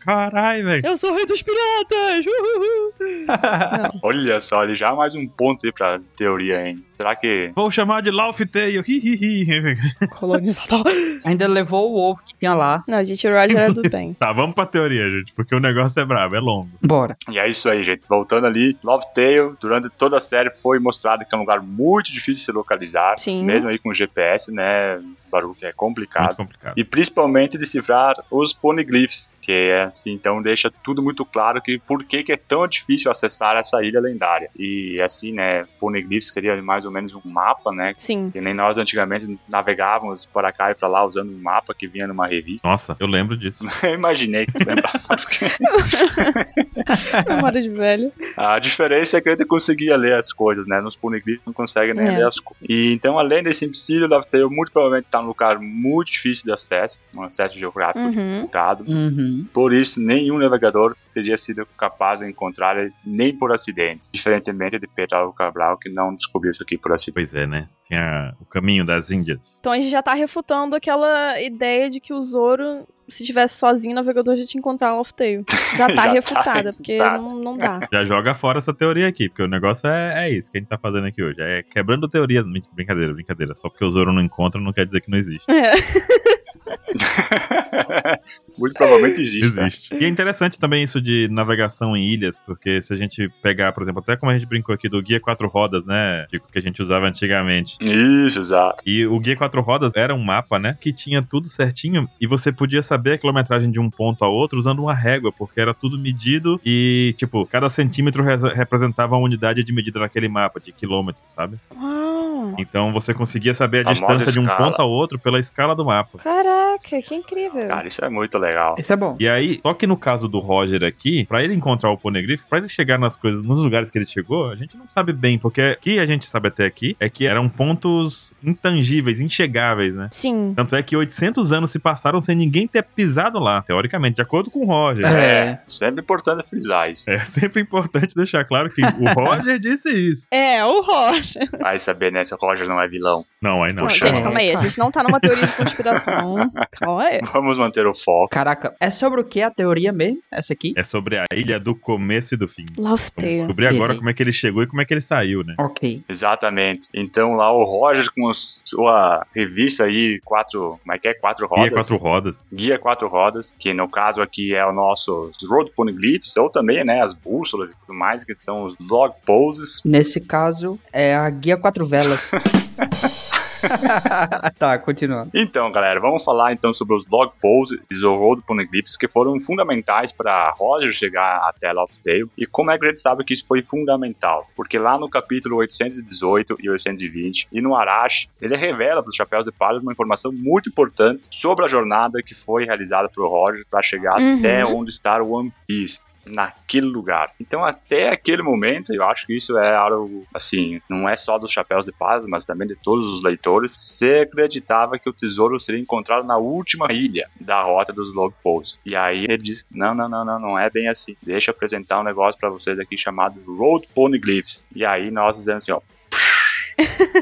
[0.00, 0.86] Caralho, velho.
[0.86, 2.26] Eu sou o rei dos piratas!
[2.26, 4.00] Uhul.
[4.02, 6.84] Olha só, ele já mais um ponto aí pra teoria, hein?
[6.90, 7.52] Será que.
[7.54, 8.82] Vou chamar de Laughtale.
[8.86, 9.76] hihihi.
[10.10, 10.84] Colonizador.
[11.24, 12.82] Ainda levou o ovo que tinha lá.
[12.86, 14.14] Não, gente, o Roger é do bem.
[14.14, 16.68] tá, vamos pra teoria, gente, porque o negócio é brabo, é longo.
[16.84, 17.16] Bora.
[17.30, 18.06] E é isso aí, gente.
[18.08, 22.12] Voltando ali, Love Tale, durante toda a série foi mostrado que é um lugar muito
[22.12, 23.18] difícil de se localizar.
[23.18, 23.44] Sim.
[23.44, 25.00] Mesmo aí com GPS, né?
[25.36, 26.36] Baruch é Muito complicado.
[26.36, 26.74] complicado.
[26.76, 32.02] E principalmente decifrar os poneglyphs, que é assim, então deixa tudo muito claro que por
[32.04, 34.50] que, que é tão difícil acessar essa ilha lendária.
[34.58, 37.92] E assim, né, poneglyphs seria mais ou menos um mapa, né?
[37.96, 38.30] Sim.
[38.30, 42.06] Que nem nós antigamente navegávamos para cá e para lá usando um mapa que vinha
[42.06, 42.66] numa revista.
[42.66, 43.64] Nossa, eu lembro disso.
[43.86, 44.98] Eu imaginei que lembrava.
[45.06, 45.46] porque
[47.28, 48.12] Memória de velho.
[48.36, 50.80] A diferença é que ele conseguia ler as coisas, né?
[50.80, 52.18] Nos poneglyphs não consegue nem É.
[52.18, 52.64] ler as coisas.
[52.68, 56.52] E então, além desse empecilho, Love Tale muito provavelmente está num lugar muito difícil de
[56.52, 58.36] acesso, um acesso geográfico Uhum.
[58.40, 58.84] complicado.
[58.86, 59.46] Uhum.
[59.52, 64.08] Por isso, nenhum navegador teria sido capaz de encontrar ele nem por acidente.
[64.12, 67.14] Diferentemente de Pedro Cabral, que não descobriu isso aqui por acidente.
[67.14, 67.68] Pois é, né?
[67.88, 69.58] Tinha o caminho das Índias.
[69.60, 73.92] Então a gente já tá refutando aquela ideia de que o Zoro, se tivesse sozinho,
[73.92, 75.44] o navegador já tinha encontrado Off Tail.
[75.76, 77.18] Já tá Já tá refutada, porque refutada.
[77.18, 77.80] não, não dá.
[77.92, 80.68] Já joga fora essa teoria aqui, porque o negócio é, é isso que a gente
[80.68, 81.40] tá fazendo aqui hoje.
[81.40, 82.44] É quebrando teorias.
[82.72, 83.54] Brincadeira, brincadeira.
[83.54, 85.46] Só porque o Zoro não encontra não quer dizer que não existe.
[85.50, 85.72] É.
[88.58, 89.56] muito provavelmente existe.
[89.58, 89.66] né?
[89.66, 89.94] Existe.
[90.00, 93.82] E é interessante também isso de navegação em ilhas, porque se a gente pegar, por
[93.82, 96.26] exemplo, até como a gente brincou aqui do guia quatro rodas, né?
[96.30, 97.76] Tipo, que a gente usava antigamente.
[97.80, 98.82] Isso, exato.
[98.86, 100.76] E o guia quatro rodas era um mapa, né?
[100.80, 104.58] Que tinha tudo certinho e você podia saber a quilometragem de um ponto a outro
[104.58, 109.62] usando uma régua, porque era tudo medido e, tipo, cada centímetro re- representava uma unidade
[109.62, 111.56] de medida naquele mapa, de quilômetros, sabe?
[111.74, 112.35] Uau.
[112.58, 114.70] Então você conseguia saber a Famosa distância de um escala.
[114.70, 116.18] ponto a outro pela escala do mapa.
[116.18, 117.68] Caraca, que incrível.
[117.68, 118.74] Cara, isso é muito legal.
[118.78, 119.16] Isso é bom.
[119.18, 122.58] E aí, só que no caso do Roger aqui, pra ele encontrar o Poneglyph, pra
[122.58, 125.72] ele chegar nas coisas, nos lugares que ele chegou, a gente não sabe bem, porque
[125.72, 130.08] o que a gente sabe até aqui é que eram pontos intangíveis, inchegáveis, né?
[130.10, 130.52] Sim.
[130.56, 134.50] Tanto é que 800 anos se passaram sem ninguém ter pisado lá, teoricamente, de acordo
[134.50, 135.06] com o Roger.
[135.06, 135.60] É.
[135.66, 137.08] Sempre importante frisar isso.
[137.08, 140.28] É sempre importante deixar claro que o Roger disse isso.
[140.32, 141.48] É, o Roger.
[141.60, 142.24] Vai saber, né?
[142.24, 143.24] Se o Roger não é vilão.
[143.40, 143.84] Não, aí não.
[143.84, 144.50] Não, gente, calma aí.
[144.50, 146.50] A gente não tá numa teoria de conspiração.
[146.72, 147.20] Calma aí.
[147.32, 148.28] Vamos manter o foco.
[148.28, 150.20] Caraca, é sobre o que a teoria mesmo?
[150.30, 150.74] Essa aqui?
[150.76, 152.66] É sobre a ilha do começo e do fim.
[152.76, 153.34] Love Vamos Tale.
[153.34, 155.54] descobrir agora como é que ele chegou e como é que ele saiu, né?
[155.58, 156.02] Ok.
[156.08, 156.88] Exatamente.
[156.92, 160.78] Então lá o Roger com a sua revista aí, quatro.
[160.82, 161.14] Como é que é?
[161.14, 161.62] Quatro rodas.
[161.62, 162.48] Guia quatro rodas.
[162.52, 167.02] Guia quatro rodas, que no caso aqui é o nosso Road Poneglyphs, ou também, né,
[167.02, 169.80] as bússolas e tudo mais, que são os log poses.
[169.84, 172.15] Nesse caso, é a guia quatro velas.
[174.58, 175.30] tá, continuando.
[175.34, 179.38] Então, galera, vamos falar então sobre os log poses e os Road Poneglyphs que foram
[179.40, 182.30] fundamentais para Roger chegar até Loftdale.
[182.36, 184.46] E como é que a gente sabe que isso foi fundamental?
[184.54, 189.46] Porque lá no capítulo 818 e 820 e no Arashi, ele revela para os Chapéus
[189.46, 193.82] de Palha uma informação muito importante sobre a jornada que foi realizada por Roger para
[193.82, 194.38] chegar Uhum.
[194.38, 196.00] até onde está o One Piece.
[196.26, 197.32] Naquele lugar.
[197.40, 201.52] Então, até aquele momento, eu acho que isso é algo assim, não é só dos
[201.52, 203.74] chapéus de palha, mas também de todos os leitores.
[203.78, 208.80] Se acreditava que o tesouro seria encontrado na última ilha da rota dos log posts.
[208.84, 211.16] E aí ele diz: não, não, não, não, não é bem assim.
[211.22, 214.66] Deixa eu apresentar um negócio pra vocês aqui chamado Road Poneglyphs.
[214.74, 215.80] E aí nós fizemos assim, ó.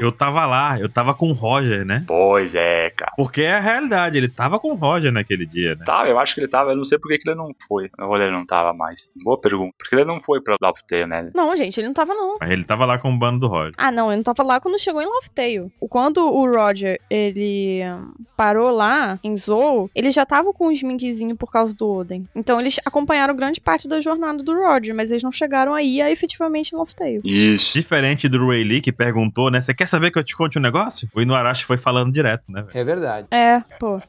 [0.01, 2.03] Eu tava lá, eu tava com o Roger, né?
[2.07, 3.11] Pois é, cara.
[3.15, 5.85] Porque é a realidade, ele tava com o Roger naquele dia, né?
[5.85, 7.89] Tá, eu acho que ele tava, eu não sei por que ele não foi.
[7.99, 9.09] Ou ele não tava mais.
[9.23, 9.73] Boa pergunta.
[9.77, 11.29] Porque ele não foi pra Love Tale, né?
[11.33, 12.37] Não, gente, ele não tava, não.
[12.39, 13.73] Mas ele tava lá com o bando do Roger.
[13.77, 15.71] Ah, não, ele não tava lá quando chegou em Love Tale.
[15.79, 20.83] O- Quando o Roger, ele hum, parou lá em Zou, ele já tava com os
[20.83, 22.27] minkzinhos por causa do Oden.
[22.35, 26.11] Então eles acompanharam grande parte da jornada do Roger, mas eles não chegaram aí a
[26.11, 27.21] efetivamente em Love Tale.
[27.23, 27.73] Isso.
[27.73, 29.61] Diferente do Ray Lee, que perguntou falou, né?
[29.61, 31.09] Você quer saber que eu te conte um negócio?
[31.13, 32.61] O Inuarashi foi falando direto, né?
[32.61, 32.71] velho?
[32.73, 33.27] É verdade.
[33.31, 34.01] É, pô.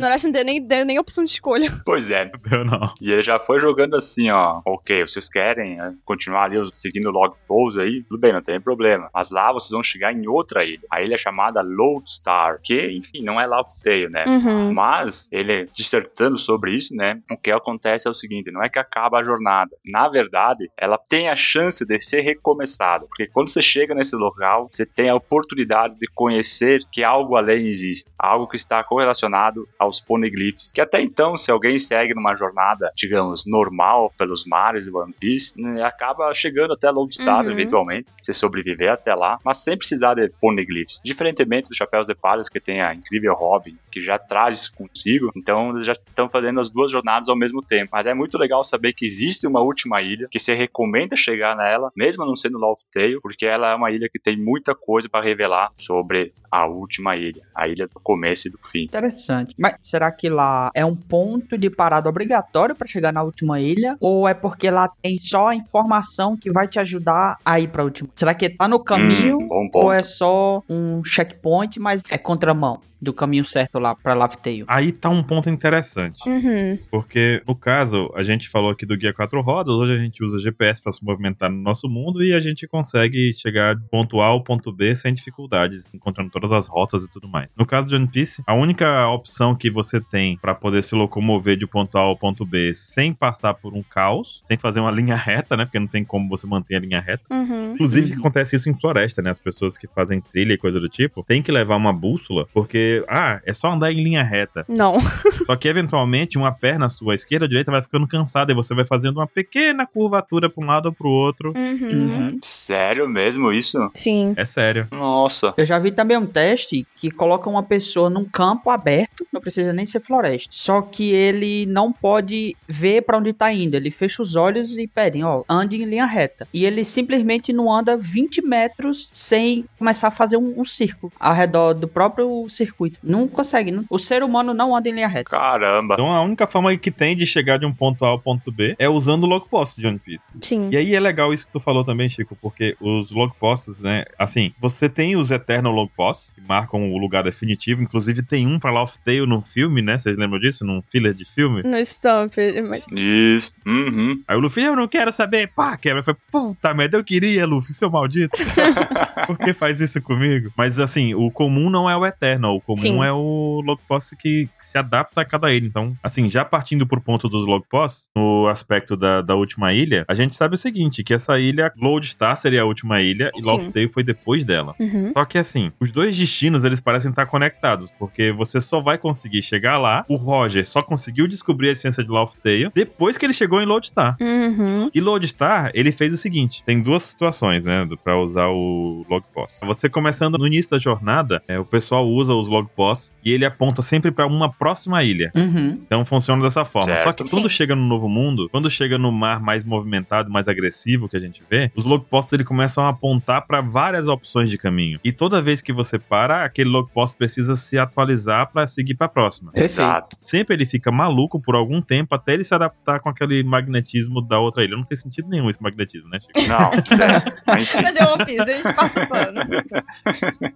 [0.00, 1.72] Não acho que não deu nem, deu nem opção de escolha.
[1.84, 2.30] Pois é.
[2.50, 2.92] Eu não.
[3.00, 4.60] E ele já foi jogando assim, ó.
[4.64, 8.02] Ok, vocês querem né, continuar ali seguindo o log pose aí?
[8.02, 9.08] Tudo bem, não tem problema.
[9.12, 10.80] Mas lá vocês vão chegar em outra ilha.
[10.90, 14.24] A ilha é chamada Lodestar, que, enfim, não é Laugh Tale, né?
[14.26, 14.72] Uhum.
[14.72, 17.20] Mas ele dissertando sobre isso, né?
[17.30, 19.70] O que acontece é o seguinte: não é que acaba a jornada.
[19.86, 23.06] Na verdade, ela tem a chance de ser recomeçada.
[23.06, 27.66] Porque quando você chega nesse local, você tem a oportunidade de conhecer que algo além
[27.68, 28.12] existe.
[28.18, 30.72] Algo que está correlacionado aos poneglyphs.
[30.72, 35.52] Que até então, se alguém segue numa jornada, digamos, normal pelos mares de One Piece,
[35.60, 37.52] né, acaba chegando até Lodestar, Uhum.
[37.52, 38.12] eventualmente.
[38.20, 41.00] Se sobreviver até lá, mas sem precisar de poneglyphs.
[41.04, 45.30] Diferentemente dos Chapéus de Palhas, que tem a incrível Robin, que já traz isso consigo.
[45.36, 47.90] Então, eles já estão fazendo as duas jornadas ao mesmo tempo.
[47.92, 51.90] Mas é muito legal saber que existe uma última ilha, que se recomenda chegar nela,
[51.96, 55.24] mesmo não sendo Laugh Tale, porque ela é uma ilha que tem muita coisa para
[55.24, 58.84] revelar sobre a última ilha, a ilha do começo e do fim.
[58.84, 59.54] Interessante.
[59.56, 63.96] Mas será que lá é um ponto de parada obrigatório pra chegar na última ilha?
[64.00, 67.84] Ou é porque lá tem só a informação que vai te ajudar a ir pra
[67.84, 68.10] última?
[68.16, 69.38] Será que tá no caminho?
[69.38, 74.64] Hum, ou é só um checkpoint, mas é contramão do caminho certo lá pra Laughtale?
[74.66, 76.28] Aí tá um ponto interessante.
[76.28, 76.78] Uhum.
[76.90, 80.40] Porque, no caso, a gente falou aqui do Guia Quatro Rodas, hoje a gente usa
[80.40, 84.26] GPS para se movimentar no nosso mundo e a gente consegue chegar de ponto A
[84.26, 87.56] ao ponto B sem dificuldades, encontrando todas as rotas e tudo mais.
[87.56, 91.56] No caso de One Piece, a única opção que você tem para poder se locomover
[91.56, 95.16] de ponto A ao ponto B sem passar por um caos, sem fazer uma linha
[95.16, 95.64] reta, né?
[95.64, 97.24] Porque não tem como você manter a linha reta.
[97.30, 97.72] Uhum.
[97.72, 99.30] Inclusive, acontece isso em floresta, né?
[99.30, 102.89] As pessoas que fazem trilha e coisa do tipo têm que levar uma bússola, porque,
[103.08, 104.64] ah, é só andar em linha reta.
[104.68, 104.98] Não.
[105.46, 108.84] Só que, eventualmente, uma perna sua, esquerda ou direita, vai ficando cansada e você vai
[108.84, 111.52] fazendo uma pequena curvatura pra um lado ou pro outro.
[111.56, 111.88] Uhum.
[111.90, 112.38] Uhum.
[112.42, 113.78] Sério mesmo isso?
[113.92, 114.32] Sim.
[114.36, 114.86] É sério.
[114.90, 115.52] Nossa.
[115.56, 119.72] Eu já vi também um teste que coloca uma pessoa num campo aberto, não precisa
[119.72, 120.48] nem ser floresta.
[120.50, 123.74] Só que ele não pode ver pra onde tá indo.
[123.74, 126.46] Ele fecha os olhos e pedem, ó, ande em linha reta.
[126.52, 131.34] E ele simplesmente não anda 20 metros sem começar a fazer um, um círculo ao
[131.34, 132.46] redor do próprio
[132.80, 132.98] circuito.
[133.02, 133.70] Não consegue.
[133.70, 135.30] não- O ser humano não anda em linha reta.
[135.30, 135.94] Caramba.
[135.94, 138.74] Então, a única forma que tem de chegar de um ponto A ao ponto B
[138.78, 140.32] é usando o log post de One Piece.
[140.40, 140.70] Sim.
[140.72, 144.04] E aí é legal isso que tu falou também, Chico, porque os log posts, né?
[144.18, 147.82] Assim, você tem os Eternal Log Posts, que marcam o lugar definitivo.
[147.82, 149.98] Inclusive, tem um pra Laugh Tale no filme, né?
[149.98, 150.64] Vocês lembram disso?
[150.64, 151.62] Num filler de filme?
[151.62, 152.34] No Stump,
[152.68, 152.86] mas.
[152.94, 153.52] Isso.
[153.66, 154.22] Uhum.
[154.26, 155.48] Aí o Luffy, eu não quero saber.
[155.54, 156.02] Pá, quebra.
[156.02, 158.38] Foi, puta merda, eu queria, Luffy, seu maldito.
[159.26, 160.50] Por que faz isso comigo?
[160.56, 162.56] Mas assim, o comum não é o Eternal.
[162.56, 163.04] O comum Sim.
[163.04, 165.66] é o log post que, que se adapta a cada ilha.
[165.66, 170.04] Então, assim, já partindo pro ponto dos log posts, no aspecto da, da última ilha,
[170.06, 173.50] a gente sabe o seguinte: que essa ilha, Lodestar seria a última ilha e Sim.
[173.50, 174.74] Laugh Tale foi depois dela.
[174.78, 175.12] Uhum.
[175.16, 179.42] Só que assim, os dois destinos eles parecem estar conectados, porque você só vai conseguir
[179.42, 180.04] chegar lá.
[180.08, 183.66] O Roger só conseguiu descobrir a essência de Laugh Tale depois que ele chegou em
[183.66, 184.16] Lodestar.
[184.20, 184.90] Uhum.
[184.94, 189.58] E Lodestar, ele fez o seguinte: tem duas situações, né, pra usar o log post.
[189.66, 193.44] Você começando no início da jornada, é, o pessoal usa os log posts e ele
[193.44, 195.30] aponta sempre pra uma próxima ilha.
[195.34, 195.80] Uhum.
[195.84, 196.96] Então funciona dessa forma.
[196.96, 197.02] Certo.
[197.02, 197.54] Só que quando Sim.
[197.56, 201.42] chega no novo mundo, quando chega no mar mais movimentado, mais agressivo que a gente
[201.48, 204.98] vê, os log posts ele começam a apontar pra várias opções de caminho.
[205.04, 209.08] E toda vez que você para, aquele log post precisa se atualizar pra seguir pra
[209.08, 209.52] próxima.
[209.54, 210.16] Exato.
[210.18, 214.38] Sempre ele fica maluco por algum tempo até ele se adaptar com aquele magnetismo da
[214.38, 214.76] outra ilha.
[214.76, 216.48] Não tem sentido nenhum esse magnetismo, né, Chico?
[216.48, 217.22] Não, sério.
[217.46, 219.40] Mas é One Piece, eles passam pano.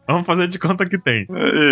[0.07, 1.27] Vamos fazer de conta que tem.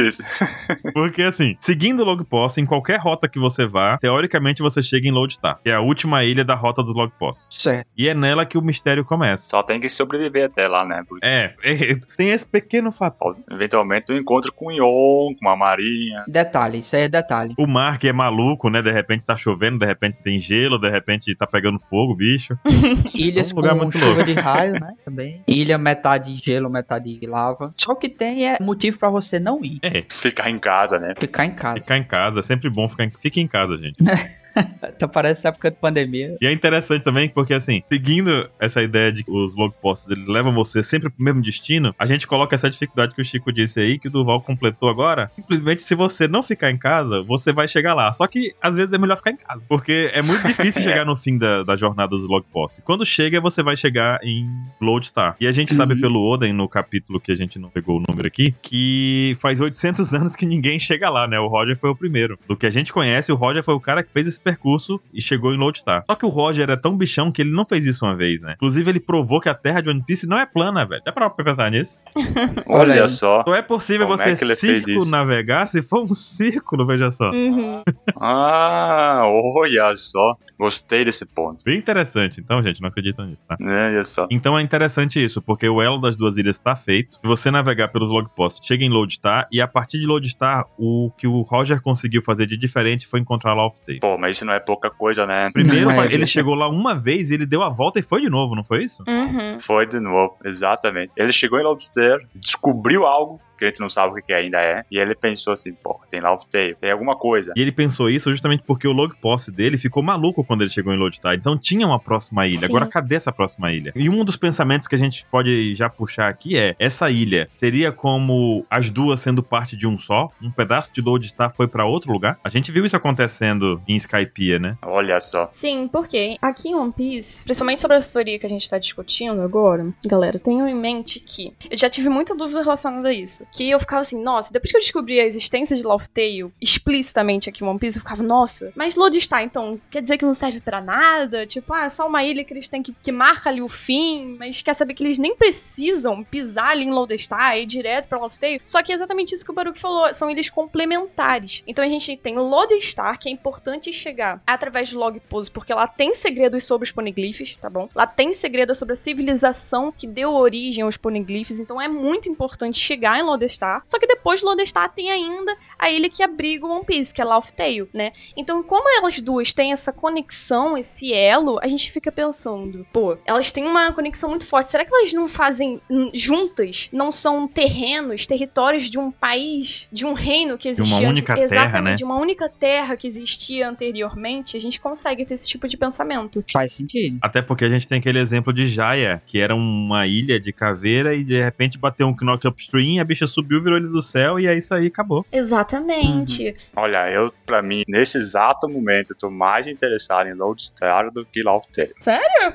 [0.06, 0.21] Isso.
[0.94, 5.06] Porque assim, seguindo o log post, em qualquer rota que você vá, teoricamente você chega
[5.08, 7.48] em Lodestar, que é a última ilha da rota dos log posts.
[7.62, 7.86] Certo.
[7.96, 9.48] E é nela que o mistério começa.
[9.50, 11.02] Só tem que sobreviver até lá, né?
[11.08, 13.36] Porque É, é, tem esse pequeno fato.
[13.50, 16.24] eventualmente tu encontra com o Yon, com a Marinha.
[16.26, 17.54] Detalhe, isso aí é detalhe.
[17.58, 18.82] O mar que é maluco, né?
[18.82, 22.56] De repente tá chovendo, de repente tem gelo, de repente tá pegando fogo, bicho.
[23.14, 24.24] Ilhas É um lugar com muito chuva louco.
[24.24, 24.92] de raio, né?
[25.04, 25.42] Também.
[25.46, 27.72] Ilha metade gelo, metade lava.
[27.76, 29.78] Só que tem é motivo pra você não ir.
[29.82, 31.14] É, Ficar em casa, né?
[31.18, 31.80] Ficar em casa.
[31.80, 33.10] ficar em casa, é sempre bom ficar em...
[33.10, 33.98] Fique em casa, gente.
[34.54, 36.36] Até parece época de pandemia.
[36.40, 40.26] E é interessante também porque, assim, seguindo essa ideia de que os log posts eles
[40.26, 43.80] levam você sempre pro mesmo destino, a gente coloca essa dificuldade que o Chico disse
[43.80, 45.30] aí, que o Duval completou agora.
[45.36, 48.12] Simplesmente, se você não ficar em casa, você vai chegar lá.
[48.12, 49.62] Só que, às vezes, é melhor ficar em casa.
[49.68, 52.82] Porque é muito difícil chegar no fim da, da jornada dos log posts.
[52.84, 54.48] Quando chega, você vai chegar em
[54.80, 55.36] Lodestar.
[55.40, 56.00] E a gente sabe Uhum.
[56.00, 60.12] pelo Oden, no capítulo que a gente não pegou o número aqui, que faz 800
[60.14, 61.38] anos que ninguém chega lá, né?
[61.38, 62.38] O Roger foi o primeiro.
[62.48, 65.20] Do que a gente conhece, o Roger foi o cara que fez esse percurso e
[65.20, 66.04] chegou em Lodestar.
[66.08, 68.54] Só que o Roger é tão bichão que ele não fez isso uma vez, né?
[68.56, 71.02] Inclusive, ele provou que a Terra de One Piece não é plana, velho.
[71.04, 72.04] Dá pra pensar nisso?
[72.66, 73.42] Olha Olha só.
[73.46, 75.10] Só é possível Como você é que ele fez círculo isso?
[75.10, 77.30] navegar se for um círculo, veja só.
[77.30, 77.82] Uhum.
[78.20, 80.36] Ah, olha só.
[80.58, 81.64] Gostei desse ponto.
[81.64, 82.40] Bem interessante.
[82.40, 83.56] Então, gente, não acreditam nisso, tá?
[83.60, 84.28] Olha só.
[84.30, 87.16] Então é interessante isso, porque o elo das duas ilhas está feito.
[87.16, 91.10] Se você navegar pelos log posts, chega em Lodestar, e a partir de Lodestar, o
[91.16, 93.52] que o Roger conseguiu fazer de diferente foi encontrar
[93.84, 94.00] Tale.
[94.00, 95.50] Pô, mas isso não é pouca coisa, né?
[95.52, 96.26] Primeiro, é, ele viu?
[96.26, 98.84] chegou lá uma vez e ele deu a volta e foi de novo, não foi
[98.84, 99.04] isso?
[99.06, 99.58] Uhum.
[99.60, 101.12] Foi de novo, exatamente.
[101.16, 104.58] Ele chegou em Lobster, descobriu algo que a gente não sabe o que que ainda
[104.58, 107.52] é, e ele pensou assim, pô, tem Laugh Tale, tem alguma coisa.
[107.54, 110.92] E ele pensou isso justamente porque o log post dele ficou maluco quando ele chegou
[110.92, 111.34] em Lodestar.
[111.34, 112.60] Então tinha uma próxima ilha.
[112.60, 112.66] Sim.
[112.66, 113.92] Agora, cadê essa próxima ilha?
[113.94, 117.92] E um dos pensamentos que a gente pode já puxar aqui é: essa ilha seria
[117.92, 120.30] como as duas sendo parte de um só?
[120.40, 122.38] Um pedaço de Lodestar foi pra outro lugar?
[122.42, 124.76] A gente viu isso acontecendo em Skypiea, né?
[124.82, 125.48] Olha só.
[125.50, 129.40] Sim, porque aqui em One Piece, principalmente sobre essa teoria que a gente tá discutindo
[129.42, 133.46] agora, galera, tenham em mente que eu já tive muita dúvida relacionada a isso.
[133.52, 137.62] Que eu ficava assim, nossa, depois que eu descobri a existência de Tale explicitamente aqui
[137.62, 140.80] em One Piece, eu ficava, nossa, mas Lodestar, então, quer dizer que não serve pra
[140.80, 141.46] nada?
[141.46, 144.36] Tipo, ah, é só uma ilha que eles têm que, que marca ali o fim,
[144.38, 148.18] mas quer saber que eles nem precisam pisar ali em Lodestar e ir direto pra
[148.18, 148.60] Tale?
[148.64, 151.62] Só que é exatamente isso que o Baruch falou, são ilhas complementares.
[151.66, 155.86] Então a gente tem Lodestar, que é importante chegar através do log pose, porque lá
[155.86, 157.88] tem segredos sobre os poneglyphs, tá bom?
[157.94, 162.78] Lá tem segredos sobre a civilização que deu origem aos poneglyphs, então é muito importante
[162.78, 163.41] chegar em Lodestar.
[163.84, 167.20] Só que depois de Lodestar tem ainda a ilha que abriga o One Piece, que
[167.20, 168.12] é Laugh Tale, né?
[168.36, 173.52] Então, como elas duas têm essa conexão, esse elo, a gente fica pensando, pô, elas
[173.52, 174.70] têm uma conexão muito forte.
[174.70, 176.88] Será que elas não fazem hum, juntas?
[176.92, 181.44] Não são terrenos, territórios de um país, de um reino que uma existia única terra,
[181.44, 181.96] exatamente, né?
[181.96, 184.56] de uma única terra que existia anteriormente?
[184.56, 186.44] A gente consegue ter esse tipo de pensamento.
[186.52, 187.18] Faz sentido.
[187.20, 191.14] Até porque a gente tem aquele exemplo de Jaya, que era uma ilha de caveira
[191.14, 194.46] e de repente bateu um Knock Upstream, a bicha subiu, virou ele do céu e
[194.46, 195.24] é isso aí, acabou.
[195.32, 196.54] Exatamente.
[196.76, 201.42] Olha, eu, pra mim, nesse exato momento, eu tô mais interessado em Lodestar do que
[201.74, 201.92] Tale.
[202.00, 202.54] Sério?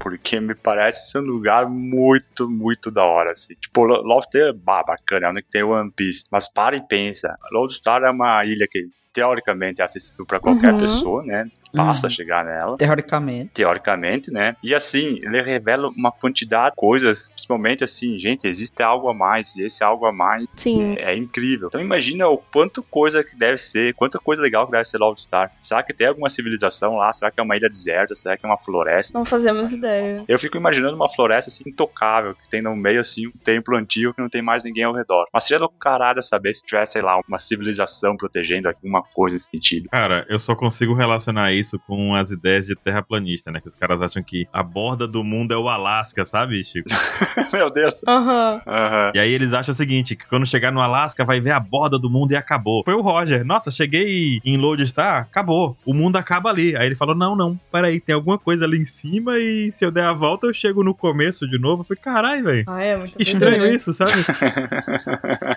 [0.00, 3.54] Porque me parece ser um lugar muito, muito da hora, assim.
[3.60, 6.24] Tipo, Lo- Laugh Tale é bacana, é onde tem One Piece.
[6.30, 10.78] Mas para e pensa, Lodestar é uma ilha que, teoricamente, é acessível pra qualquer Uhum.
[10.78, 11.46] pessoa, né?
[11.74, 12.10] Basta Uhum.
[12.12, 12.76] chegar nela.
[12.76, 13.50] Teoricamente.
[13.54, 14.56] teoricamente, né?
[14.62, 19.56] E assim, ele revela uma quantidade de coisas, principalmente assim, gente, existe algo a mais,
[19.56, 20.94] e esse algo a mais Sim.
[20.98, 21.68] é incrível.
[21.68, 25.20] Então imagina o quanto coisa que deve ser, quanta coisa legal que deve ser Love
[25.20, 25.50] Star.
[25.62, 27.12] Será que tem alguma civilização lá?
[27.12, 28.14] Será que é uma ilha deserta?
[28.14, 29.16] Será que é uma floresta?
[29.18, 30.24] Não fazemos ideia.
[30.28, 34.12] Eu fico imaginando uma floresta assim intocável, que tem no meio assim um templo antigo
[34.14, 35.26] que não tem mais ninguém ao redor.
[35.32, 39.48] Mas seria do caralho saber se tivesse, sei lá, uma civilização protegendo alguma coisa nesse
[39.48, 39.88] sentido.
[39.90, 43.60] Cara, eu só consigo relacionar isso com as ideias de terraplanista, né?
[43.60, 46.88] Que os caras acham que a borda do mundo é o Alasca, sabe, Chico?
[47.52, 47.94] Meu Deus.
[48.06, 48.60] Aham.
[48.66, 49.12] Aham.
[49.14, 51.98] E aí eles acham o seguinte, que quando chegar no Alasca vai ver a borda
[51.98, 52.82] do mundo e acabou.
[52.84, 53.44] Foi o Roger.
[53.44, 55.76] Nossa, cheguei em Lodestar, acabou.
[55.84, 56.76] O mundo acaba ali.
[56.76, 59.90] Aí ele falou, não, não, peraí, tem alguma coisa ali em cima e se eu
[59.90, 61.82] der a volta eu chego no começo de novo.
[61.82, 62.64] Eu falei, caralho, velho.
[62.66, 63.76] Ah, é muito Estranho doideira.
[63.76, 64.12] isso, sabe?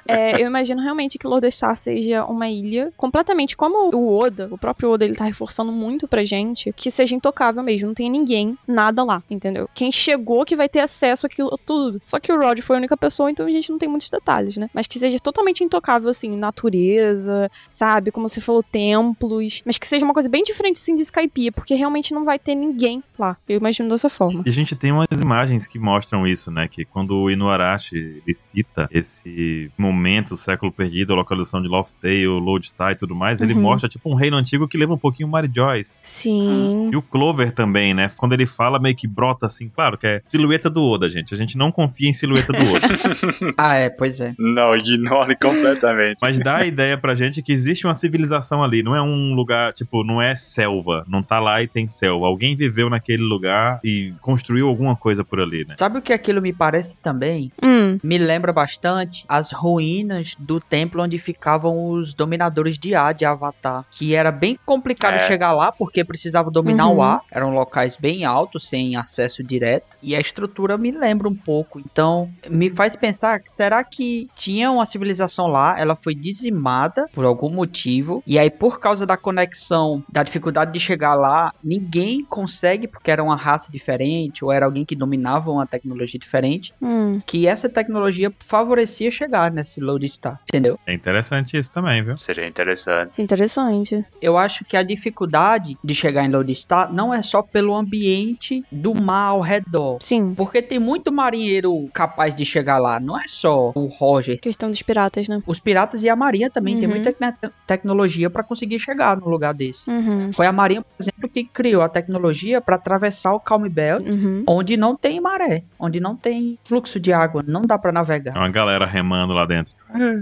[0.08, 4.90] É, eu imagino realmente que Lodestar seja uma ilha completamente como o Oda, o próprio
[4.92, 9.06] Oda, ele tá reforçando muito pra gente, que seja intocável mesmo, não tem ninguém, nada
[9.06, 9.70] lá, entendeu?
[9.74, 12.02] Quem chegou que vai ter acesso àquilo tudo.
[12.04, 14.58] Só que o Rod foi a única pessoa, então a gente não tem muitos detalhes,
[14.58, 14.70] né?
[14.74, 18.12] Mas que seja totalmente intocável, assim, natureza, sabe?
[18.12, 21.74] Como você falou, templos, mas que seja uma coisa bem diferente, assim, de Skypiea, porque
[21.76, 23.38] realmente não vai ter ninguém lá.
[23.48, 24.44] Eu imagino dessa forma.
[24.46, 26.68] E a gente tem umas imagens que mostram isso, né?
[26.68, 31.94] Que quando o Inuarashi ele cita esse momento, o século perdido, a localização de Loft
[32.02, 33.62] Tale, Lodestar e tudo mais, ele Uhum.
[33.62, 35.48] mostra tipo um reino antigo que lembra um pouquinho Mary
[35.84, 36.90] Sim.
[36.92, 38.10] E o Clover também, né?
[38.18, 41.34] Quando ele fala, meio que brota assim, claro, que é silhueta do Oda, gente.
[41.34, 42.88] A gente não confia em silhueta do Oda.
[43.58, 44.34] Ah, é, pois é.
[44.38, 46.18] Não, ignore completamente.
[46.22, 48.84] Mas dá a ideia pra gente que existe uma civilização ali.
[48.84, 51.04] Não é um lugar, tipo, não é selva.
[51.08, 52.26] Não tá lá e tem selva.
[52.28, 55.76] Alguém viveu naquele lugar e construiu alguma coisa por ali, né?
[55.78, 57.52] Sabe o que aquilo me parece também?
[57.62, 58.00] Hum.
[58.04, 63.86] Me lembra bastante as ruínas do templo onde ficavam os dominadores de ar de Avatar.
[63.92, 65.28] Que era bem complicado É.
[65.28, 66.98] chegar lá porque precisava dominar Uhum.
[66.98, 67.22] o ar.
[67.32, 69.98] Eram locais bem altos, sem acesso direto.
[70.02, 71.80] E a estrutura me lembra um pouco.
[71.80, 75.80] Então, me faz pensar: será que tinha uma civilização lá?
[75.80, 78.24] Ela foi dizimada por algum motivo.
[78.26, 83.24] E aí, por causa da conexão, da dificuldade de chegar lá, ninguém consegue porque era
[83.24, 87.22] uma raça diferente ou era alguém que dominava uma tecnologia diferente Hum.
[87.26, 90.80] que essa tecnologia favorecia chegar nesse Lodestar, entendeu?
[90.86, 92.18] É interessante isso também, viu?
[92.18, 93.22] Seria interessante.
[93.22, 94.06] Interessante.
[94.22, 98.94] Eu acho que a dificuldade de chegar em Lodestar não é só pelo ambiente do
[98.94, 99.98] mar ao redor.
[100.02, 100.34] Sim.
[100.36, 103.00] Porque tem muito marinheiro capaz de chegar lá.
[103.00, 104.40] Não é só o Roger.
[104.40, 105.42] Questão dos piratas, né?
[105.46, 106.96] Os piratas e a marinha também tem Uhum.
[106.96, 109.90] muita te- tecnologia pra conseguir chegar no lugar desse.
[109.90, 110.32] Uhum.
[110.34, 114.44] Foi a marinha, por exemplo, que criou a tecnologia pra atravessar o Calm Belt, Uhum.
[114.48, 118.36] onde não tem maré, onde não tem fluxo de água, não dá pra É navegar.
[118.38, 119.74] uma galera remando lá dentro.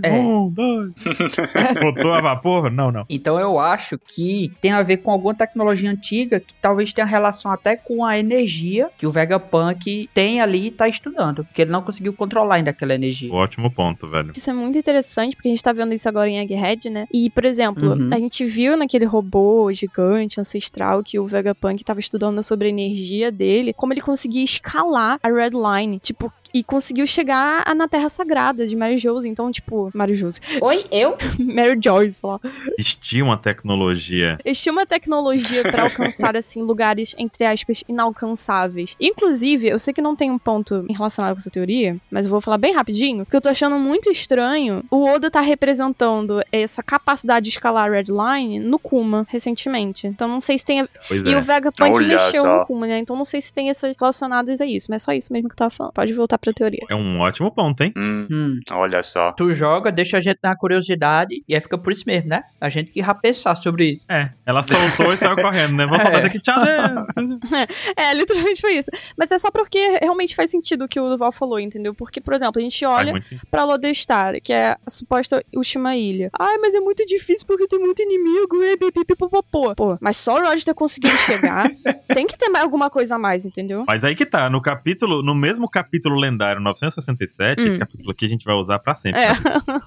[0.04, 0.12] É.
[0.12, 0.94] Um, dois.
[1.82, 2.72] Botou a vapor?
[2.72, 3.06] Não, não.
[3.10, 7.52] Então eu acho que tem a ver com alguma tecnologia antiga que talvez tenha relação
[7.52, 11.82] até com a energia que o Vegapunk tem ali e tá estudando, porque ele não
[11.82, 13.34] conseguiu controlar ainda aquela energia.
[13.34, 14.32] Ótimo ponto, velho.
[14.36, 17.08] Isso é muito interessante, porque a gente tá vendo isso agora em Egghead, né?
[17.12, 18.10] E, por exemplo, Uhum.
[18.14, 23.32] a gente viu naquele robô gigante, ancestral, que o Vegapunk tava estudando sobre a energia
[23.32, 26.00] dele, como ele conseguia escalar a Red Line.
[26.00, 29.28] Tipo, e conseguiu chegar a- na Terra Sagrada de Mary Jose.
[29.28, 30.40] Então, tipo, Mary Jose.
[30.62, 31.18] Oi, eu?
[31.38, 32.40] Mary Joyce lá.
[32.80, 34.38] Existia uma tecnologia.
[34.46, 38.96] Eles tinham uma tecnologia pra alcançar, assim, lugares, entre aspas, inalcançáveis.
[39.00, 42.40] Inclusive, eu sei que não tem um ponto relacionado com essa teoria, mas eu vou
[42.42, 47.44] falar bem rapidinho, porque eu tô achando muito estranho o Oda tá representando essa capacidade
[47.46, 50.08] de escalar a Red Line no Kuma, recentemente.
[50.08, 50.82] Então não sei se tem...
[50.82, 50.88] A...
[51.08, 51.38] Pois E é.
[51.38, 52.60] o Vegapunk Olha mexeu só.
[52.60, 53.00] no Kuma, né?
[53.00, 55.54] Então não sei se tem esses relacionados a isso, mas é só isso mesmo que
[55.54, 55.94] eu tava falando.
[55.94, 56.86] Pode voltar teoria.
[56.90, 57.94] É um ótimo ponto, hein?
[57.98, 58.60] Hum, Hum.
[58.72, 59.32] olha só.
[59.34, 62.44] Tu joga, deixa a gente na curiosidade e aí fica por isso mesmo, né?
[62.60, 64.06] A gente que vai pensar sobre isso.
[64.12, 65.86] É, ela soltou e saiu correndo, né?
[65.86, 66.18] Vou soltar É.
[66.20, 67.10] isso aqui, tchau, Deus.
[67.98, 68.90] É, literalmente foi isso.
[69.18, 71.94] Mas é só porque realmente faz sentido o que o Duval falou, entendeu?
[71.94, 73.14] Porque, por exemplo, a gente olha
[73.50, 76.30] pra Lodestar, que é a suposta última ilha.
[76.38, 79.74] Ai, mas é muito difícil porque tem muito inimigo, e pipipipopopô.
[79.76, 81.70] Pô, mas só o Roger ter conseguido chegar,
[82.14, 83.84] tem que ter mais alguma coisa a mais, entendeu?
[83.88, 87.68] Mas aí que tá, no capítulo, no mesmo capítulo lendário 967, Hum.
[87.68, 89.22] esse capítulo aqui a gente vai usar pra sempre.
[89.22, 89.32] É.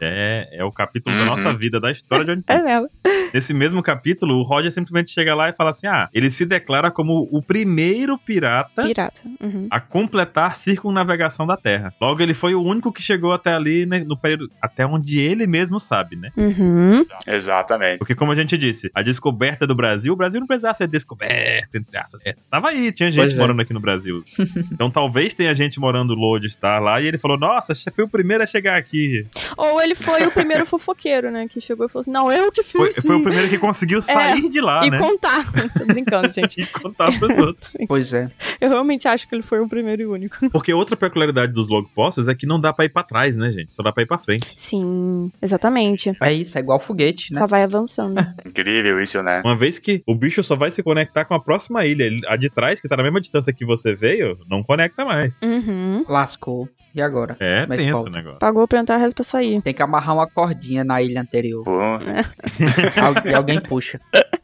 [0.00, 1.28] É, é o capítulo da Uhum.
[1.28, 2.66] nossa vida, da história de One É Piece.
[2.68, 2.88] mesmo.
[3.34, 6.90] Nesse mesmo capítulo, o Roger simplesmente chega lá e fala assim: ah, ele se declara
[6.90, 9.20] como o primeiro pirata Pirata.
[9.40, 9.66] Uhum.
[9.70, 11.92] a completar circunnavegação da Terra.
[12.00, 15.46] Logo, ele foi o único que chegou até ali, né, no período, até onde ele
[15.46, 16.30] mesmo sabe, né?
[16.36, 17.02] Uhum.
[17.26, 17.98] Exatamente.
[17.98, 21.74] Porque, como a gente disse, a descoberta do Brasil, o Brasil não precisava ser descoberto,
[21.74, 22.20] entre aspas.
[22.24, 23.38] É, tava aí, tinha gente Pois é.
[23.38, 24.22] morando aqui no Brasil.
[24.72, 28.08] então, talvez tenha gente morando no Lodestar lá, e ele falou, nossa, você foi o
[28.08, 29.26] primeiro a chegar aqui.
[29.56, 31.46] Ou ele foi o primeiro fofoqueiro, né?
[31.48, 32.72] Que chegou e falou assim: não, eu que fiz.
[32.72, 34.98] Foi, foi o primeiro que conseguiu sair de lá, E né?
[34.98, 35.44] contar.
[35.76, 36.60] Tô brincando, gente.
[36.62, 37.70] E contar pros outros.
[37.86, 38.28] Pois é.
[38.60, 40.50] Eu realmente acho que ele foi o primeiro e único.
[40.50, 43.50] Porque outra peculiaridade dos log posts é que não dá pra ir pra trás, né,
[43.50, 43.72] gente?
[43.74, 44.46] Só dá pra ir pra frente.
[44.54, 46.16] Sim, exatamente.
[46.22, 47.40] É isso, é igual foguete, né?
[47.40, 48.18] Só vai avançando.
[48.44, 49.42] Incrível isso, né?
[49.44, 52.08] Uma vez que o bicho só vai se conectar com a próxima ilha.
[52.28, 55.40] A de trás, que tá na mesma distância que você veio, não conecta mais.
[55.42, 56.04] Uhum.
[56.20, 56.68] Lascou.
[56.94, 57.36] E agora?
[57.38, 58.08] É Mas tenso volta.
[58.10, 58.38] o negócio.
[58.38, 59.60] Pagou pra entrar, resta pra sair.
[59.62, 61.62] Tem que amarrar uma cordinha na ilha anterior.
[61.64, 64.00] Pô, Al- e alguém puxa.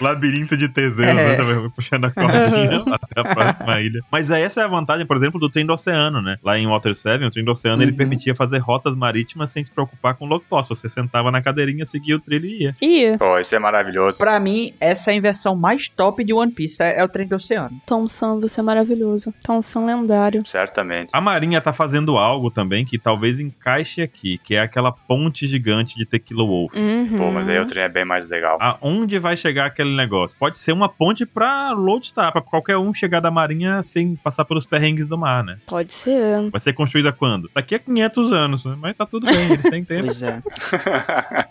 [0.00, 1.14] Labirinto de Teseu, É.
[1.14, 1.36] né?
[1.36, 4.00] Você vai puxando a cordinha até a próxima ilha.
[4.10, 6.36] Mas é, essa é a vantagem, por exemplo, do trem do oceano, né?
[6.42, 7.96] Lá em Water 7, o trem do oceano, ele Uhum.
[7.96, 10.74] permitia fazer rotas marítimas sem se preocupar com log post.
[10.74, 12.74] Você sentava na cadeirinha, seguia o trilho e ia.
[12.80, 14.18] Ih, pô, isso é maravilhoso.
[14.18, 17.26] Pra mim, essa é a inversão mais top de One Piece, é, é o trem
[17.26, 17.70] do oceano.
[17.86, 19.32] Tom Sam, você é maravilhoso.
[19.44, 20.42] Tom Sam lendário.
[20.46, 21.10] Certamente.
[21.12, 25.96] A Marinha tá fazendo algo também que talvez encaixe aqui, que é aquela ponte gigante
[25.96, 26.76] de Tequila Wolf.
[26.76, 27.16] Uhum.
[27.16, 28.58] Pô, mas aí o trem é bem mais legal.
[28.60, 30.36] Aonde vai chegar aquele negócio?
[30.36, 34.66] Pode ser uma ponte pra Lodestar, pra qualquer um chegar da Marinha sem passar pelos
[34.66, 35.58] perrengues do mar, né?
[35.66, 36.50] Pode ser.
[36.50, 37.48] Vai ser construída quando?
[37.54, 38.76] Daqui a 500 anos, né?
[38.78, 40.06] mas tá tudo bem, eles têm tempo.
[40.06, 40.42] Pois é.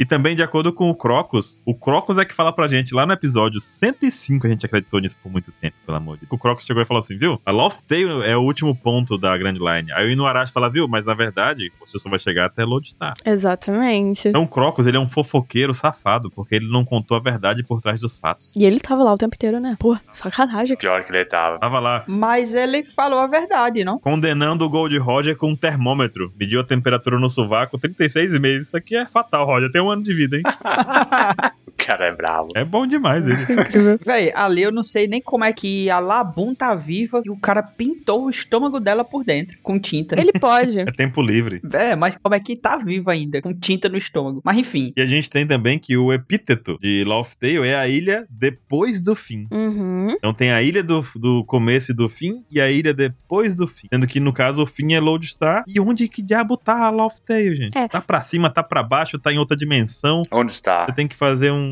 [0.00, 3.04] E também, de acordo com o Crocus, o Crocus é que fala pra gente lá
[3.04, 6.32] no episódio 105, a gente acreditou nisso por muito tempo, pelo amor de Deus.
[6.32, 7.38] O Crocus chegou e falou assim, viu?
[7.44, 9.92] A Loft Tail é o último ponto da Grand Line.
[9.92, 10.88] Aí o Inuarashi fala, viu?
[10.88, 13.14] Mas na verdade, você só vai chegar até Lodestar.
[13.24, 14.28] Exatamente.
[14.28, 17.33] Então o Crocus, ele é um fofoqueiro safado, porque ele não contou a verdade
[17.66, 18.52] por trás dos fatos.
[18.56, 19.76] E ele tava lá o tempo inteiro, né?
[19.78, 20.76] Pô, sacanagem.
[20.76, 21.58] Pior que ele tava.
[21.58, 23.98] Tava lá, Mas ele falou a verdade, não?
[23.98, 26.32] condenando o Gold Roger com um termômetro.
[26.38, 28.62] Mediu a temperatura no sovaco, 36,5.
[28.62, 29.70] Isso aqui é fatal, Roger.
[29.70, 30.42] Tem um ano de vida, hein?
[31.74, 32.48] O cara é bravo.
[32.54, 33.42] É bom demais ele.
[33.52, 33.98] Incrível.
[34.04, 37.36] Véi, ali eu não sei nem como é que a Labum tá viva e o
[37.36, 40.18] cara pintou o estômago dela por dentro, com tinta.
[40.18, 40.80] Ele pode.
[40.80, 41.60] É tempo livre.
[41.72, 44.40] É, mas como é que tá viva ainda, com tinta no estômago?
[44.44, 47.88] Mas enfim, E a gente tem também que o epíteto de Loft Tale é a
[47.88, 49.46] ilha depois do fim.
[49.50, 50.10] Uhum.
[50.12, 53.66] Então tem a ilha do, do começo e do fim e a ilha depois do
[53.66, 53.88] fim.
[53.92, 55.64] Sendo que no caso o fim é Lodestar.
[55.66, 57.76] E onde que diabo tá a Loft Tale, gente?
[57.76, 57.88] É.
[57.88, 60.22] Tá pra cima, tá pra baixo, tá em outra dimensão.
[60.30, 60.86] Onde está?
[60.86, 61.63] Você tem que fazer um,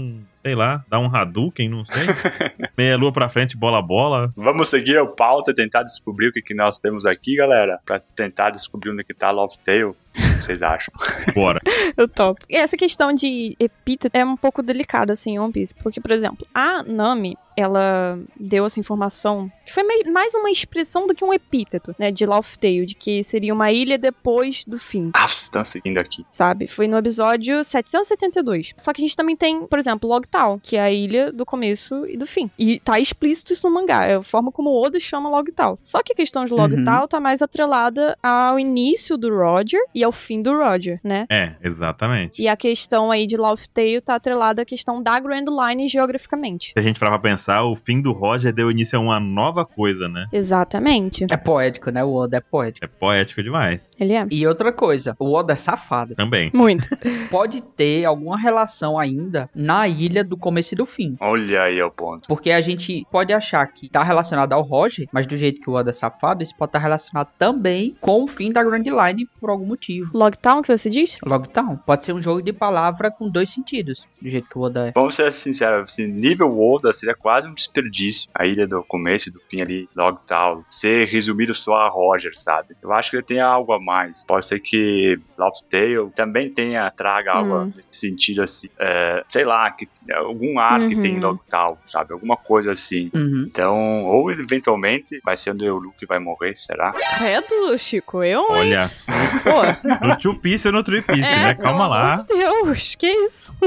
[0.43, 2.03] sei lá, dar um Hadouken, não sei.
[2.77, 4.33] Meia lua pra frente, bola bola.
[4.37, 7.79] Vamos seguir o pauta e tentar descobrir o que, que nós temos aqui, galera.
[7.85, 9.93] Pra tentar descobrir onde que tá Love Tale.
[10.13, 10.93] que vocês acham?
[11.35, 11.61] Bora.
[11.97, 12.45] Eu topo.
[12.49, 15.75] E essa questão de epíteto é um pouco delicada, assim, em One Piece.
[15.77, 21.07] Porque, por exemplo, a Nami, ela deu essa informação que foi meio- mais uma expressão
[21.07, 22.11] do que um epíteto, né?
[22.11, 25.11] De Laugh Tale, de que seria uma ilha depois do fim.
[25.15, 26.25] Ah, vocês estão seguindo aqui.
[26.31, 26.67] Sabe?
[26.67, 28.73] Foi no episódio 772.
[28.77, 32.07] Só que a gente também tem, por exemplo, Logtown, que é a ilha do começo
[32.07, 32.51] e do fim.
[32.59, 34.05] E tá explícito isso no mangá.
[34.05, 35.79] É a forma como o Oda chama Logtown.
[35.83, 40.13] Só que a questão de Logtown tá mais atrelada ao início do Roger e ao
[40.13, 41.27] fim do Roger, né?
[41.31, 42.41] É, exatamente.
[42.43, 46.73] E a questão aí de Laugh Tale tá atrelada à questão da Grand Line geograficamente.
[46.75, 49.65] Se a gente parar pra pensar, o fim do Roger deu início a uma nova
[49.65, 50.27] coisa, né?
[50.33, 51.27] Exatamente.
[51.31, 52.05] É poético, né?
[52.05, 52.85] O Oda é poético.
[52.85, 53.97] É poético demais.
[53.99, 54.27] Ele é.
[54.31, 56.15] E outra coisa, o Oda é safado.
[56.15, 56.51] Também.
[56.55, 56.89] Muito.
[57.31, 61.17] Pode ter alguma relação ainda na ilha do começo e do fim.
[61.21, 62.27] Olha aí o ponto.
[62.29, 65.75] Porque a gente pode achar que tá relacionado ao Roger, mas do jeito que o
[65.75, 69.51] Oda é safado, isso pode estar relacionado também com o fim da Grand Line por
[69.51, 70.11] algum motivo.
[70.17, 71.17] Logtown, que você diz?
[71.25, 74.89] Lockdown pode ser um jogo de palavra com dois sentidos, do jeito que o Oda
[74.89, 74.93] é.
[74.93, 78.31] Vamos ser sinceros, assim, nível Oda seria quase um desperdício.
[78.35, 82.75] A ilha do começo e do fim ali, Logtown, ser resumido só a Roger, sabe?
[82.83, 84.25] Eu acho que ele tem algo a mais.
[84.27, 87.73] Pode ser que Love Tale também tenha, traga algo Hum.
[87.75, 88.69] nesse sentido assim.
[88.79, 91.21] É, sei lá, que, algum ar que tem em Uhum.
[91.31, 92.13] Logtown, sabe?
[92.13, 93.11] Alguma coisa assim.
[93.15, 93.45] Uhum.
[93.47, 96.93] Então, ou eventualmente vai ser onde o Luke vai morrer, será?
[97.19, 98.23] Credo, Chico.
[98.23, 98.47] Eu, hein?
[98.51, 99.13] Olha só.
[99.43, 100.07] Pô.
[100.07, 101.55] No Two Piece ou no Three Piece, é, né?
[101.55, 102.17] Calma lá.
[102.17, 103.55] de Deus, que isso?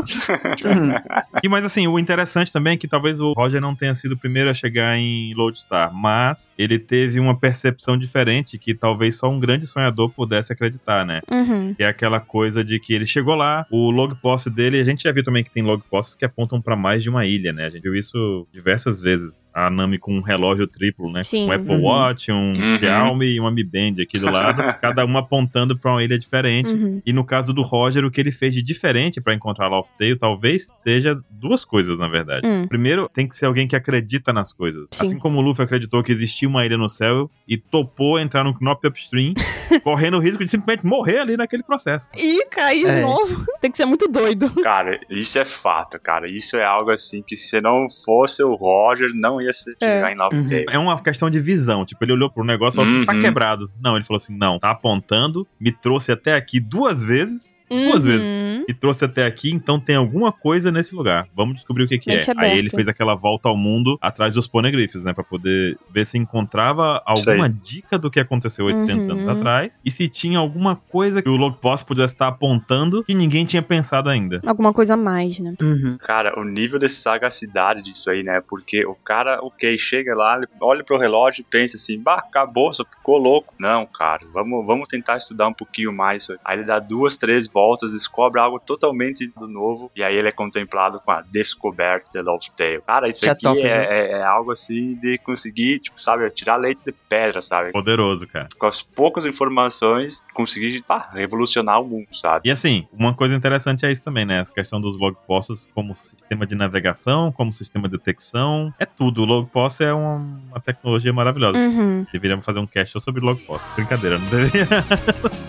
[1.44, 4.18] E mas assim, o interessante também é que talvez o Roger não tenha sido o
[4.18, 9.40] primeiro a chegar em Lodestar, mas ele teve uma percepção diferente que talvez só um
[9.40, 11.22] grande sonhador pudesse acreditar, né?
[11.30, 11.74] Uhum.
[11.76, 15.04] Que é aquela coisa de que ele chegou lá, o log post dele, a gente
[15.04, 17.66] já viu também que tem log posts que apontam pra mais de uma ilha, né?
[17.66, 19.50] A gente viu isso diversas vezes.
[19.54, 21.24] A Nami com um relógio triplo, né?
[21.24, 21.48] Sim.
[21.48, 21.82] Um Apple Uhum.
[21.84, 22.78] Watch, um Uhum.
[22.78, 26.74] Xiaomi e uma Mi Band aqui do lado, cada uma apontando pra uma ilha diferente.
[26.74, 27.02] Uhum.
[27.06, 30.68] E no caso do Roger, o que ele fez de diferente pra encontrar Tale talvez
[30.76, 32.48] seja duas coisas, na verdade.
[32.48, 32.68] Hum.
[32.68, 34.90] Primeiro, tem que ser alguém que acredita nas coisas.
[34.92, 35.06] Sim.
[35.06, 38.54] Assim como o Luffy acreditou que existia uma ilha no céu e topou entrar no
[38.54, 39.34] Knop Upstream,
[39.84, 42.10] correndo o risco de simplesmente morrer ali naquele processo.
[42.18, 42.96] E cair É.
[42.96, 43.46] de novo.
[43.62, 44.50] Tem que ser muito doido.
[44.62, 46.15] Cara, isso é fato, cara.
[46.24, 50.16] Isso é algo assim que se não fosse o Roger, não ia se chegar em
[50.16, 50.48] Love Uhum.
[50.70, 51.86] É uma questão de visão.
[51.86, 53.20] Tipo, ele olhou pro negócio e falou assim: tá Uhum.
[53.20, 53.72] quebrado.
[53.82, 57.60] Não, ele falou assim: não, tá apontando, me trouxe até aqui duas vezes.
[57.70, 58.12] Duas Uhum.
[58.12, 58.40] vezes.
[58.70, 61.28] E trouxe até aqui, então tem alguma coisa nesse lugar.
[61.36, 62.22] Vamos descobrir o que, que é.
[62.38, 65.14] Aí ele fez aquela volta ao mundo atrás dos poneglyphs, né?
[65.14, 69.16] Pra poder ver se encontrava alguma dica do que aconteceu 800 Uhum.
[69.16, 69.82] anos atrás.
[69.84, 73.62] E se tinha alguma coisa que o log post pudesse estar apontando que ninguém tinha
[73.62, 74.42] pensado ainda.
[74.46, 75.56] Alguma coisa a mais, né?
[75.62, 75.98] Uhum.
[76.06, 78.40] Cara, o nível de sagacidade disso aí, né?
[78.48, 82.86] Porque o cara, ok, chega lá, olha pro relógio e pensa assim, bah, acabou, só
[82.86, 83.56] ficou louco.
[83.58, 86.38] Não, cara, vamos, vamos tentar estudar um pouquinho mais isso aí.
[86.46, 90.32] Aí ele dá duas, três voltas, descobre algo totalmente do novo, e aí ele é
[90.32, 92.82] contemplado com a descoberta de Love Tale.
[92.86, 93.86] Cara, isso Isso é aqui top, é, né?
[93.90, 97.72] é- é algo assim de conseguir, tipo, sabe, tirar leite de pedra, sabe?
[97.72, 98.48] Poderoso, cara.
[98.60, 102.48] Com as poucas informações, conseguir ah, revolucionar o mundo, sabe?
[102.48, 104.42] E assim, uma coisa interessante é isso também, né?
[104.42, 108.74] Essa questão dos log posts como sistema de navegação, como sistema de detecção.
[108.80, 109.22] É tudo.
[109.22, 111.58] O log post é uma, uma tecnologia maravilhosa.
[111.58, 112.06] Uhum.
[112.12, 113.74] Deveríamos fazer um cast só sobre log posts.
[113.74, 114.68] Brincadeira, não deveria."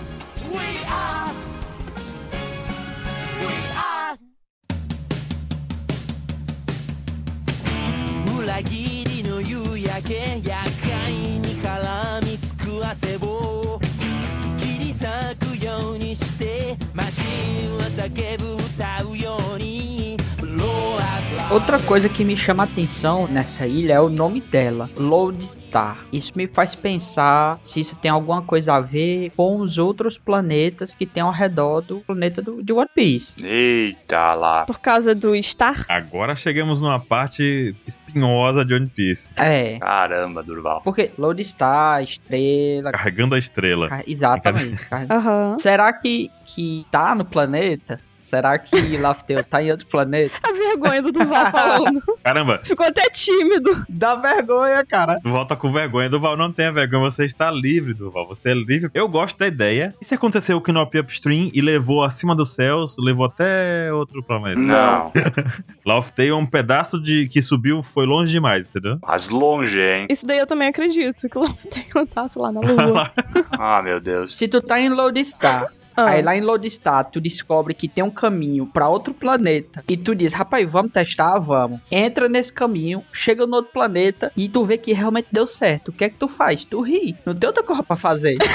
[21.68, 25.98] Outra coisa que me chama a atenção nessa ilha é o nome dela, Lodestar.
[26.12, 30.94] Isso me faz pensar se isso tem alguma coisa a ver com os outros planetas
[30.94, 33.44] que tem ao redor do planeta do, de One Piece.
[33.44, 34.64] Eita lá.
[34.64, 35.84] Por causa do Star.
[35.88, 39.34] Agora chegamos numa parte espinhosa de One Piece.
[39.36, 40.80] É, Caramba, Durval.
[40.82, 42.92] porque Lodestar, estrela.
[42.92, 43.88] Carregando a estrela.
[43.88, 44.88] car- Exatamente.
[44.88, 45.58] car- Aham.
[45.60, 48.00] Será que, que tá no planeta?
[48.26, 50.34] Será que Lafteu tá em outro planeta?
[50.42, 52.02] A vergonha do Duval falando.
[52.24, 53.84] Caramba, Ficou até tímido.
[53.88, 55.20] Dá vergonha, cara.
[55.22, 56.10] Duval tá com vergonha.
[56.10, 58.26] Duval não tenha vergonha, você está livre, Duval.
[58.26, 58.90] Você é livre.
[58.92, 59.94] Eu gosto da ideia.
[60.02, 64.58] E se aconteceu o Knop Upstream e levou acima dos céus, levou até outro planeta?
[64.58, 65.12] Não,
[66.16, 68.98] Tale é um pedaço de que subiu, foi longe demais, entendeu?
[69.06, 70.08] mas longe, hein?
[70.10, 71.28] Isso daí eu também acredito.
[71.28, 73.12] Que Tale tá, sei lá, na lua.
[73.56, 74.36] Ah, meu Deus.
[74.36, 76.10] Se tu tá em Lodestar, Ah.
[76.10, 79.82] Aí lá em Lodestar, tu descobre que tem um caminho pra outro planeta.
[79.88, 81.38] E tu diz, rapaz, vamos testar?
[81.38, 81.80] Vamos.
[81.90, 85.88] Entra nesse caminho, chega no outro planeta e tu vê que realmente deu certo.
[85.88, 86.64] O que é que tu faz?
[86.64, 87.16] Tu ri.
[87.24, 88.36] Não tem outra coisa pra fazer.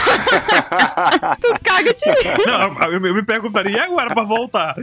[1.42, 2.06] Tu caga de
[2.46, 4.76] Não, eu, eu me perguntaria, e agora pra voltar?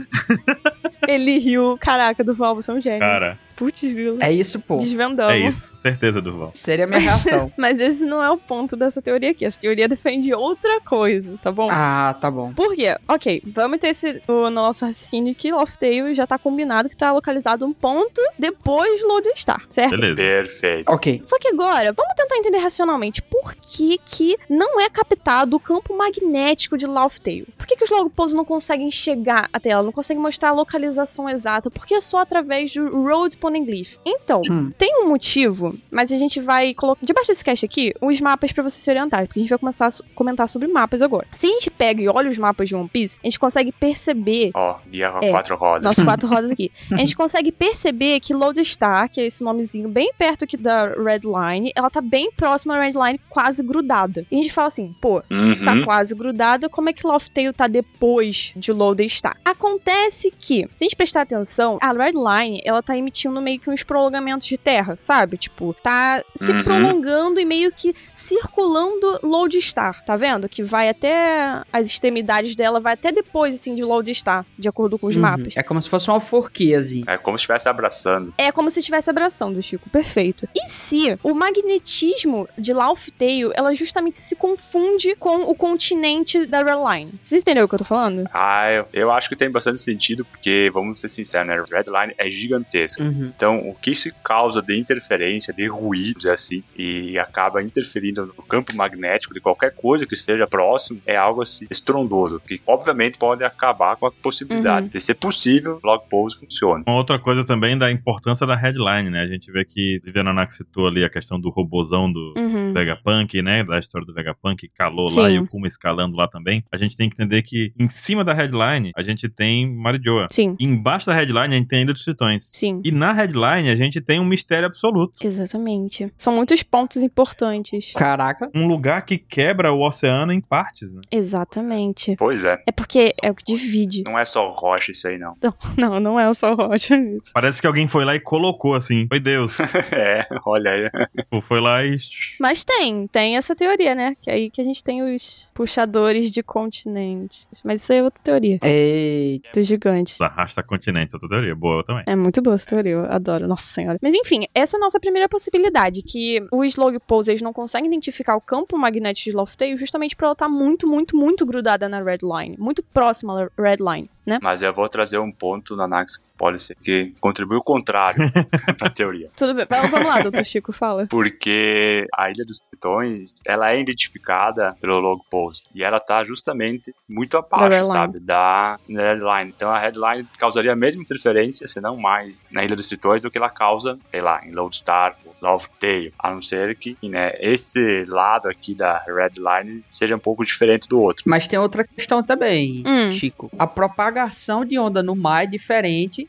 [1.07, 1.77] Ele riu.
[1.79, 2.99] Caraca, Durval, você é um gênio.
[2.99, 3.81] Cara, Putz,
[4.21, 4.77] é isso, pô.
[4.77, 5.33] Desvendamos.
[5.33, 5.73] é isso.
[5.75, 6.51] Certeza, Durval.
[6.53, 7.51] Seria a minha reação.
[7.59, 9.43] Mas esse não é o ponto dessa teoria aqui.
[9.43, 11.67] Essa teoria defende outra coisa, tá bom?
[11.69, 12.53] ah, tá bom.
[12.53, 12.95] Por quê?
[13.05, 17.11] Ok, vamos ter esse no nosso raciocínio que Loft Tale já tá combinado que tá
[17.11, 19.91] localizado um ponto depois de Lodestar, certo?
[19.91, 20.21] Beleza.
[20.21, 20.89] Perfeito.
[20.89, 21.21] Ok.
[21.25, 25.97] Só que agora, vamos tentar entender racionalmente por que, que não é captado o campo
[25.97, 27.47] magnético de Laughtale.
[27.57, 31.29] Por que, que os Logposts não conseguem chegar até ela, não conseguem mostrar a localização
[31.29, 31.69] exata?
[31.69, 33.95] Porque é só através do Road Poneglyph.
[34.05, 34.71] Então, Hum.
[34.77, 38.63] tem um motivo, mas a gente vai colocar debaixo desse cast aqui os mapas pra
[38.63, 41.27] você se orientar, porque a gente vai começar a so- comentar sobre mapas agora.
[41.33, 44.51] Se a gente pega e olha os mapas de One Piece, a gente consegue perceber
[44.53, 45.31] Ó, guia É.
[45.31, 45.83] quatro rodas.
[45.83, 46.71] nossos quatro rodas aqui.
[46.91, 51.21] A gente consegue perceber que Lodestar, que é esse nomezinho bem perto aqui da Red
[51.23, 54.25] Line, ela tá bem próxima da Red Line, quase grudada.
[54.31, 55.21] E a gente fala assim, pô,
[55.55, 55.83] se tá Uhum.
[55.85, 59.37] quase grudada, como é que Loftail tá depois de Lodestar?
[59.43, 63.69] Acontece que, se a gente prestar atenção, a Red Line, ela tá emitindo meio que
[63.69, 65.37] uns prolongamentos de terra, sabe?
[65.37, 66.63] Tipo, tá se Uhum.
[66.63, 70.47] prolongando e meio que circulando Lodestar, tá vendo?
[70.47, 75.07] Que vai até as extremidades dela, vai até depois, assim, de Lodestar, de acordo com
[75.07, 75.21] os Uhum.
[75.21, 75.53] mapas.
[75.57, 77.05] É como se fosse uma forquiazinha.
[77.07, 78.33] É como se estivesse abraçando.
[78.37, 79.89] É como se estivesse abraçando, Chico.
[79.89, 80.47] Perfeito.
[80.55, 86.75] E se o magnetismo de Laughtale, ela justamente se confunde com o continente da Red
[86.99, 87.11] Line?
[87.21, 88.29] Vocês entenderam o que eu tô falando?
[88.33, 91.55] Ah, eu, eu acho que tem bastante sentido, porque, vamos ser sinceros, né?
[91.71, 93.03] Red Line é gigantesca.
[93.03, 93.28] Uhum.
[93.35, 98.43] Então, o que isso causa de interferência, de ruídos, é assim, e acaba interferindo no
[98.43, 103.43] campo magnético de qualquer coisa que esteja próximo, é algo assim estrondoso, que obviamente pode
[103.43, 104.91] acabar com a possibilidade Uhum.
[104.91, 106.83] de ser possível o blog post funcione.
[106.87, 109.21] Uma outra coisa também da importância da headline, né?
[109.21, 112.73] A gente vê que Viviana Nax citou ali a questão do robozão do Uhum.
[112.73, 113.63] Vegapunk, né?
[113.63, 115.35] Da história do Vegapunk, que calou lá Sim.
[115.35, 116.63] e o Kuma escalando lá também.
[116.71, 120.27] A gente tem que entender que em cima da headline a gente tem Marijoa.
[120.31, 122.51] Sim, Embaixo da headline a gente tem a Ilha dos Tritões.
[122.53, 122.81] sim.
[122.83, 125.13] E na headline a gente tem um mistério absoluto.
[125.21, 126.11] Exatamente.
[126.17, 127.93] São muitos pontos importantes.
[127.93, 128.49] Caraca.
[128.55, 131.01] Um lugar que quebra o oceano em partes, né?
[131.11, 132.15] Exatamente.
[132.17, 132.61] Pois é.
[132.67, 134.03] É porque é o que divide.
[134.03, 135.35] Não é só rocha isso aí, não.
[135.77, 137.31] Não, não é só rocha isso.
[137.33, 139.07] Parece que alguém foi lá e colocou assim.
[139.07, 139.59] Foi Deus.
[139.91, 140.89] é, olha aí.
[141.17, 141.97] Tipo, foi lá e.
[142.39, 144.15] Mas tem, tem essa teoria, né?
[144.21, 147.47] Que é aí que a gente tem os puxadores de continentes.
[147.63, 148.59] Mas isso aí é outra teoria.
[148.63, 149.49] Eita.
[149.53, 150.19] Dos gigantes.
[150.21, 151.55] Arrasta continentes, outra teoria.
[151.55, 152.03] Boa também.
[152.07, 153.97] É muito boa essa teoria, adoro, nossa senhora.
[154.01, 158.35] Mas enfim, essa é a nossa primeira possibilidade, que os Logpoles eles não conseguem identificar
[158.35, 162.19] o campo magnético de Loftail justamente por ela estar muito, muito, muito grudada na Red
[162.21, 164.39] Line, muito próxima da Red Line, né?
[164.41, 168.31] Mas eu vou trazer um ponto na Nax que pode ser que contribui o contrário
[168.79, 169.29] pra teoria.
[169.35, 171.05] Tudo bem, vamos lá, doutor Chico, fala.
[171.07, 175.67] Porque a Ilha dos Tritões, ela é identificada pelo log post.
[175.75, 178.19] E ela tá justamente muito abaixo, sabe?
[178.19, 179.53] Da headline.
[179.55, 183.29] Então a headline causaria a mesma interferência, se não mais, na Ilha dos Tritões do
[183.29, 186.13] que ela causa, sei lá, em Lodestar ou Love Tale.
[186.17, 190.87] A não ser que, né, esse lado aqui da Red Line seja um pouco diferente
[190.87, 191.23] do outro.
[191.27, 193.11] Mas tem outra questão também, Hum.
[193.11, 193.51] Chico.
[193.59, 196.28] A propagação de onda no mar é diferente.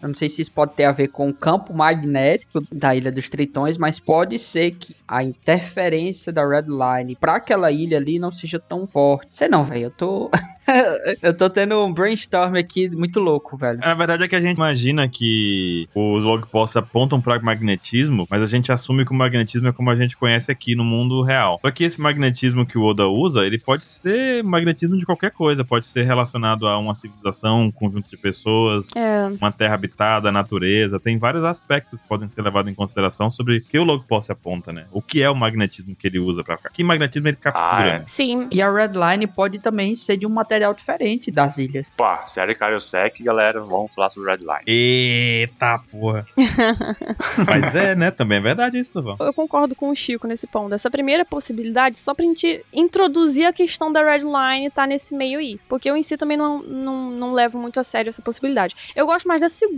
[0.00, 3.10] Eu não sei se isso pode ter a ver com o campo magnético da Ilha
[3.10, 8.18] dos Tritões, mas pode ser que a interferência da Red Line pra aquela ilha ali
[8.18, 9.28] não seja tão forte.
[9.32, 9.84] Sei não, velho.
[9.84, 10.30] Eu tô.
[11.22, 13.78] eu tô tendo um brainstorm aqui muito louco, velho.
[13.78, 18.46] Na verdade é que a gente imagina que os logposts apontam para magnetismo, mas a
[18.46, 21.58] gente assume que o magnetismo é como a gente conhece aqui no mundo real.
[21.62, 25.64] Só que esse magnetismo que o Oda usa, ele pode ser magnetismo de qualquer coisa,
[25.64, 30.32] pode ser relacionado a uma civilização, um conjunto de pessoas, É, uma terra habitada, a
[30.32, 34.30] natureza, tem vários aspectos que podem ser levados em consideração sobre o que o logpost
[34.30, 34.86] aponta, né?
[34.90, 36.70] O que é o magnetismo que ele usa para cá?
[36.70, 37.66] Que magnetismo ele captura?
[37.66, 37.98] Ah, é.
[38.00, 38.04] né?
[38.06, 41.94] sim, E a Red Line pode também ser de um material diferente das ilhas.
[41.96, 44.62] Pá, série Karyosek, galera, vamos falar sobre Red Line.
[44.66, 46.26] Eita porra!
[47.46, 48.10] Mas é, né?
[48.10, 49.16] Também é verdade isso, Val.
[49.20, 50.74] eu concordo com o Chico nesse ponto.
[50.74, 55.38] Essa primeira possibilidade, só pra gente introduzir a questão da Red Line tá nesse meio
[55.38, 55.58] aí.
[55.68, 58.74] Porque eu em si também não, não, não levo muito a sério essa possibilidade.
[58.94, 59.75] Eu gosto mais da segunda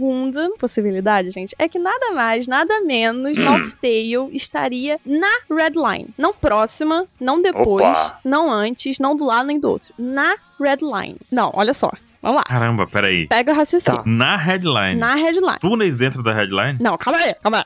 [0.59, 1.55] possibilidade, gente.
[1.59, 3.45] É que nada mais, nada menos, Hum.
[3.45, 6.09] Laughtale estaria na Red Line.
[6.17, 8.21] Não próxima, não depois, Opa.
[8.25, 9.93] não antes, não do lado nem do outro.
[9.99, 11.17] Na Red Line.
[11.31, 11.91] Não, olha só.
[12.21, 12.43] Vamos lá.
[12.43, 13.29] Caramba, peraí.
[13.29, 13.99] Pega o raciocínio.
[14.03, 14.11] Tá.
[14.11, 14.97] Na headline.
[14.99, 15.59] Na Red Line.
[15.61, 16.77] Túneis dentro da headline?
[16.81, 17.65] Não, calma aí, calma aí.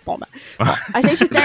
[0.58, 1.40] Ó, a gente tem.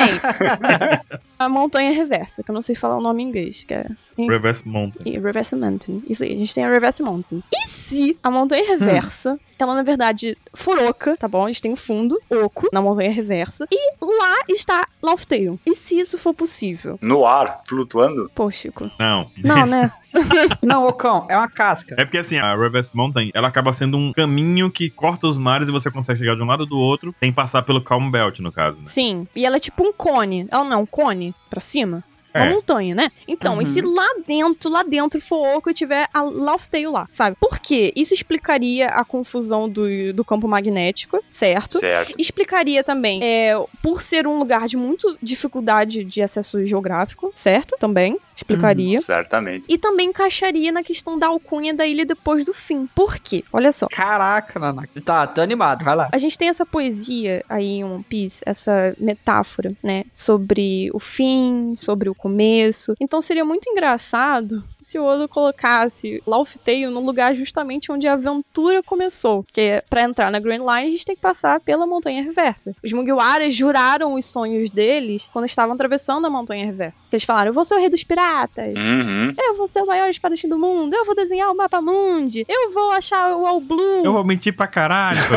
[1.39, 3.85] a montanha reversa, que eu não sei falar o nome em inglês, que é
[4.17, 5.03] Reverse Mountain.
[5.13, 6.03] e Reverse Mountain.
[6.09, 7.41] Isso aí, a gente tem a Reverse Mountain.
[7.53, 11.45] E se a montanha reversa, ela na verdade for oca, tá bom?
[11.45, 13.68] A gente tem um fundo oco na montanha reversa.
[13.72, 15.60] E lá está Laughtale.
[15.66, 16.97] E se isso for possível?
[17.01, 18.30] No ar, flutuando.
[18.34, 18.89] Pô, Chico.
[18.99, 19.30] Não.
[19.38, 19.91] Não, né?
[20.64, 21.95] Não, ô cão, é uma casca.
[21.97, 25.70] É porque assim, a Reverse Mountain, ela acaba sendo um caminho que corta os mares
[25.70, 28.39] e você consegue chegar de um lado do outro, tem que passar pelo Calm Belt,
[28.39, 28.86] no caso, né?
[28.88, 29.28] Sim.
[29.36, 30.47] E ela é tipo um cone.
[30.51, 32.03] Ela não é um cone pra cima?
[32.34, 32.49] Uma É.
[32.53, 33.11] montanha, né?
[33.28, 33.61] Então, Uhum.
[33.61, 37.36] e se lá dentro, lá dentro for oco e tiver a Laughtale lá, sabe?
[37.39, 37.91] Por quê?
[37.95, 41.80] Isso explicaria a confusão do, do campo magnético, certo?
[41.80, 42.13] Certo.
[42.17, 47.75] Explicaria também, é, por ser um lugar de muito dificuldade de acesso geográfico, certo?
[47.80, 48.99] Também explicaria.
[49.01, 49.65] Certamente.
[49.67, 52.88] E também encaixaria na questão da alcunha da ilha depois do fim.
[52.93, 53.43] Por quê?
[53.51, 53.88] Olha só.
[53.88, 55.01] Caraca, Nanaka.
[55.01, 56.09] Tá, tô animado, vai lá.
[56.11, 60.03] A gente tem essa poesia aí em One Piece, essa metáfora, né?
[60.13, 62.93] Sobre o fim, sobre o começo.
[62.99, 68.82] Então seria muito engraçado se o Oda colocasse Laughtale no lugar justamente onde a aventura
[68.82, 69.45] começou.
[69.51, 72.74] Que é, pra entrar na Grand Line, a gente tem que passar pela Montanha Reversa.
[72.84, 77.05] Os Mugiwaras juraram os sonhos deles quando estavam atravessando a Montanha Reversa.
[77.11, 78.74] Eles falaram, eu vou ser o rei dos piratas.
[78.78, 79.34] Uhum.
[79.38, 80.93] Eu vou ser o maior espadachim do mundo.
[80.93, 82.45] Eu vou desenhar o mapa mundi.
[82.47, 84.03] Eu vou achar o All Blue.
[84.03, 85.20] Eu vou mentir pra caralho.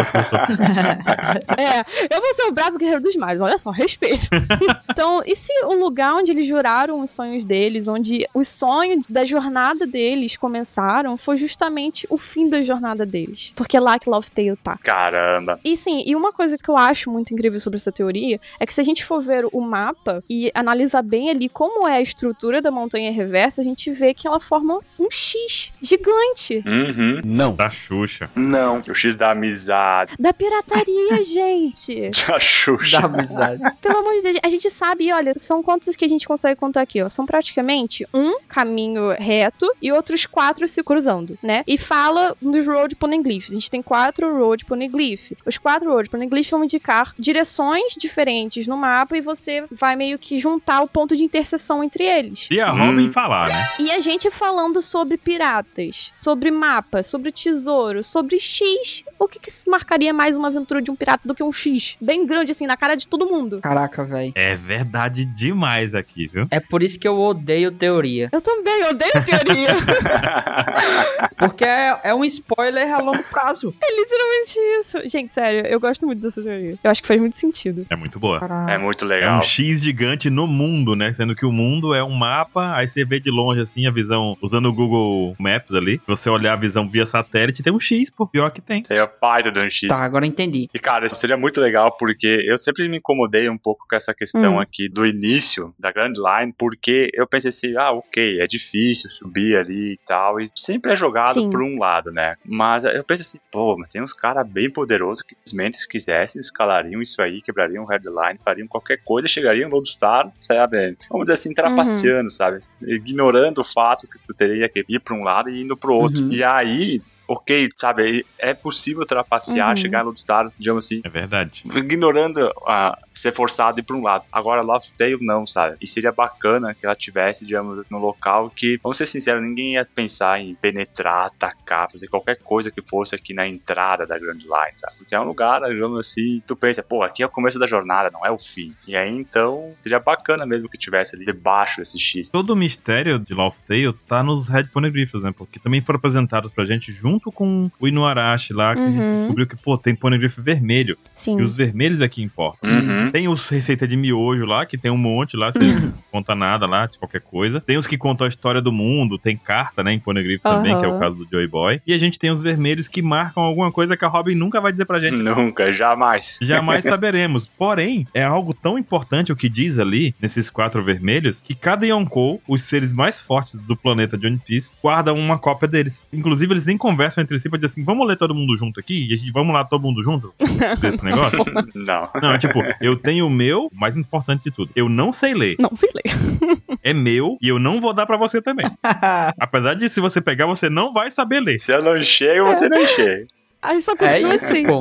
[1.56, 1.80] É,
[2.14, 4.26] eu vou ser o bravo guerreiro dos mares, olha só, respeito.
[4.90, 9.24] então, e se o lugar onde eles juraram os sonhos deles, onde os sonhos da
[9.24, 13.52] jornada deles começaram, foi justamente o fim da jornada deles?
[13.56, 14.78] Porque é lá que Laughtale tá.
[14.78, 15.58] Caramba.
[15.64, 18.72] E sim, e uma coisa que eu acho muito incrível sobre essa teoria é que
[18.72, 22.62] se a gente for ver o mapa e analisar bem ali como é a estrutura
[22.62, 26.62] da montanha reversa, a gente vê que ela forma um X gigante.
[26.66, 27.20] Uhum.
[27.24, 27.54] Não.
[27.54, 28.30] Da Xuxa.
[28.36, 28.82] Não.
[28.88, 30.14] O X da amizade.
[30.18, 32.10] Da pirataria, gente.
[32.26, 33.00] Da Xuxa.
[33.00, 33.62] Dá amizade.
[33.80, 36.82] Pelo amor de Deus, a gente sabe, olha, são quantos que a gente consegue contar
[36.82, 37.08] aqui, ó?
[37.08, 41.64] São praticamente um caminho reto e outros quatro se cruzando, né?
[41.66, 43.50] E fala dos Road Poneglyphs.
[43.50, 45.32] A gente tem quatro Road Poneglyph.
[45.46, 50.38] Os quatro Road Poneglyphs vão indicar direções diferentes no mapa e você vai meio que
[50.38, 52.48] juntar o ponto de interseção entre eles.
[52.50, 52.86] E a Hum.
[52.86, 53.68] Robin falar, né?
[53.78, 59.04] E a gente falando sobre piratas, sobre mapa, sobre tesouro, sobre X.
[59.22, 61.94] O que, que se marcaria mais uma aventura de um pirata do que um X?
[62.00, 63.60] Bem grande, assim, na cara de todo mundo.
[63.60, 64.32] Caraca, velho.
[64.34, 66.46] É verdade demais aqui, viu?
[66.50, 68.30] É por isso que eu odeio teoria.
[68.32, 69.68] Eu também odeio teoria.
[71.38, 73.74] Porque é, é um spoiler a longo prazo.
[73.82, 75.08] é literalmente isso.
[75.08, 76.78] Gente, sério, eu gosto muito dessa teoria.
[76.82, 77.84] Eu acho que faz muito sentido.
[77.90, 78.40] É muito boa.
[78.40, 78.72] Caraca.
[78.72, 79.38] É muito É legal.
[79.38, 81.12] um X gigante no mundo, né?
[81.12, 84.36] Sendo que o mundo é um mapa, aí você vê de longe assim a visão,
[84.40, 86.00] usando o Google Maps ali.
[86.06, 88.26] Você olhar a visão via satélite, tem um X, pô.
[88.26, 88.82] Pior que tem.
[88.82, 89.88] Tem a parte do X.
[89.88, 90.68] Tá, agora entendi.
[90.72, 94.14] E, cara, isso seria muito legal porque eu sempre me incomodei um pouco com essa
[94.14, 94.60] questão Hum.
[94.60, 99.56] aqui do início da Grand Line, porque eu pensei assim, ah, ok, é difícil subir
[99.56, 101.50] ali e tal, e sempre é jogado Sim.
[101.50, 102.36] por um lado, né?
[102.44, 106.40] Mas eu pensei assim, pô, mas tem uns caras bem poderosos que simplesmente se quisessem,
[106.40, 110.96] escalariam isso aí, quebrariam o headline, fariam qualquer coisa, chegariam no Lodestar, sabe?
[111.10, 112.58] Vamos dizer assim, trapaceando, sabe?
[112.82, 116.22] Ignorando o fato que tu teria que ir pra um lado e indo pro outro.
[116.22, 116.32] Uhum.
[116.32, 117.00] E aí,
[117.32, 119.76] ok, sabe, é possível trapacear, Uhum.
[119.76, 121.62] chegar no Lodestar, digamos assim, É verdade.
[121.74, 124.24] ignorando a ser forçado a ir pra um lado.
[124.32, 125.76] Agora, Love Tale não, sabe?
[125.80, 129.84] E seria bacana que ela tivesse, digamos, no local que, vamos ser sinceros, ninguém ia
[129.84, 134.72] pensar em penetrar, atacar, fazer qualquer coisa que fosse aqui na entrada da Grand Line,
[134.76, 134.96] sabe?
[134.98, 138.10] Porque é um lugar, digamos assim, tu pensa, pô, aqui é o começo da jornada,
[138.10, 138.74] não é o fim.
[138.88, 142.30] E aí, então, seria bacana mesmo que tivesse ali debaixo desse X.
[142.30, 145.32] Todo o mistério de Laughtale tá nos Red Poneglyphs, né?
[145.36, 149.12] Porque também foram apresentados pra gente junto com o Inuarashi lá, que a gente Uhum.
[149.12, 150.96] descobriu que, pô, tem Poneglyph vermelho.
[151.14, 151.38] Sim.
[151.40, 152.70] E os vermelhos é que importam.
[152.70, 153.10] Uhum.
[153.10, 156.66] Tem os receita de miojo lá, que tem um monte lá, você não conta nada
[156.66, 157.60] lá, de qualquer coisa.
[157.60, 160.84] Tem os que contam a história do mundo, tem carta, né, em Poneglyph também, que
[160.84, 161.80] é o caso do Joy Boy.
[161.86, 164.70] E a gente tem os vermelhos que marcam alguma coisa que a Robin nunca vai
[164.70, 165.16] dizer pra gente.
[165.20, 166.36] Nunca, jamais.
[166.40, 167.48] Jamais saberemos.
[167.48, 172.40] Porém, é algo tão importante o que diz ali, nesses quatro vermelhos, que cada Yonkou,
[172.46, 176.10] os seres mais fortes do planeta de One Piece, guardam uma cópia deles.
[176.12, 179.08] Inclusive, eles nem conversam entre si pra dizer assim: vamos ler todo mundo junto aqui?
[179.08, 180.34] E a gente vamos lá todo mundo junto
[180.80, 181.44] desse negócio?
[181.74, 182.08] Não.
[182.20, 184.70] Não, é tipo, eu tenho o meu, mais importante de tudo.
[184.74, 185.56] Eu não sei ler.
[185.58, 186.60] Não, sei ler.
[186.82, 188.66] É meu e eu não vou dar pra você também.
[189.38, 191.60] Apesar de se você pegar, você não vai saber ler.
[191.60, 193.26] Se eu não chego, você não chega.
[193.62, 194.64] Aí só É continua isso, assim.
[194.64, 194.80] pô.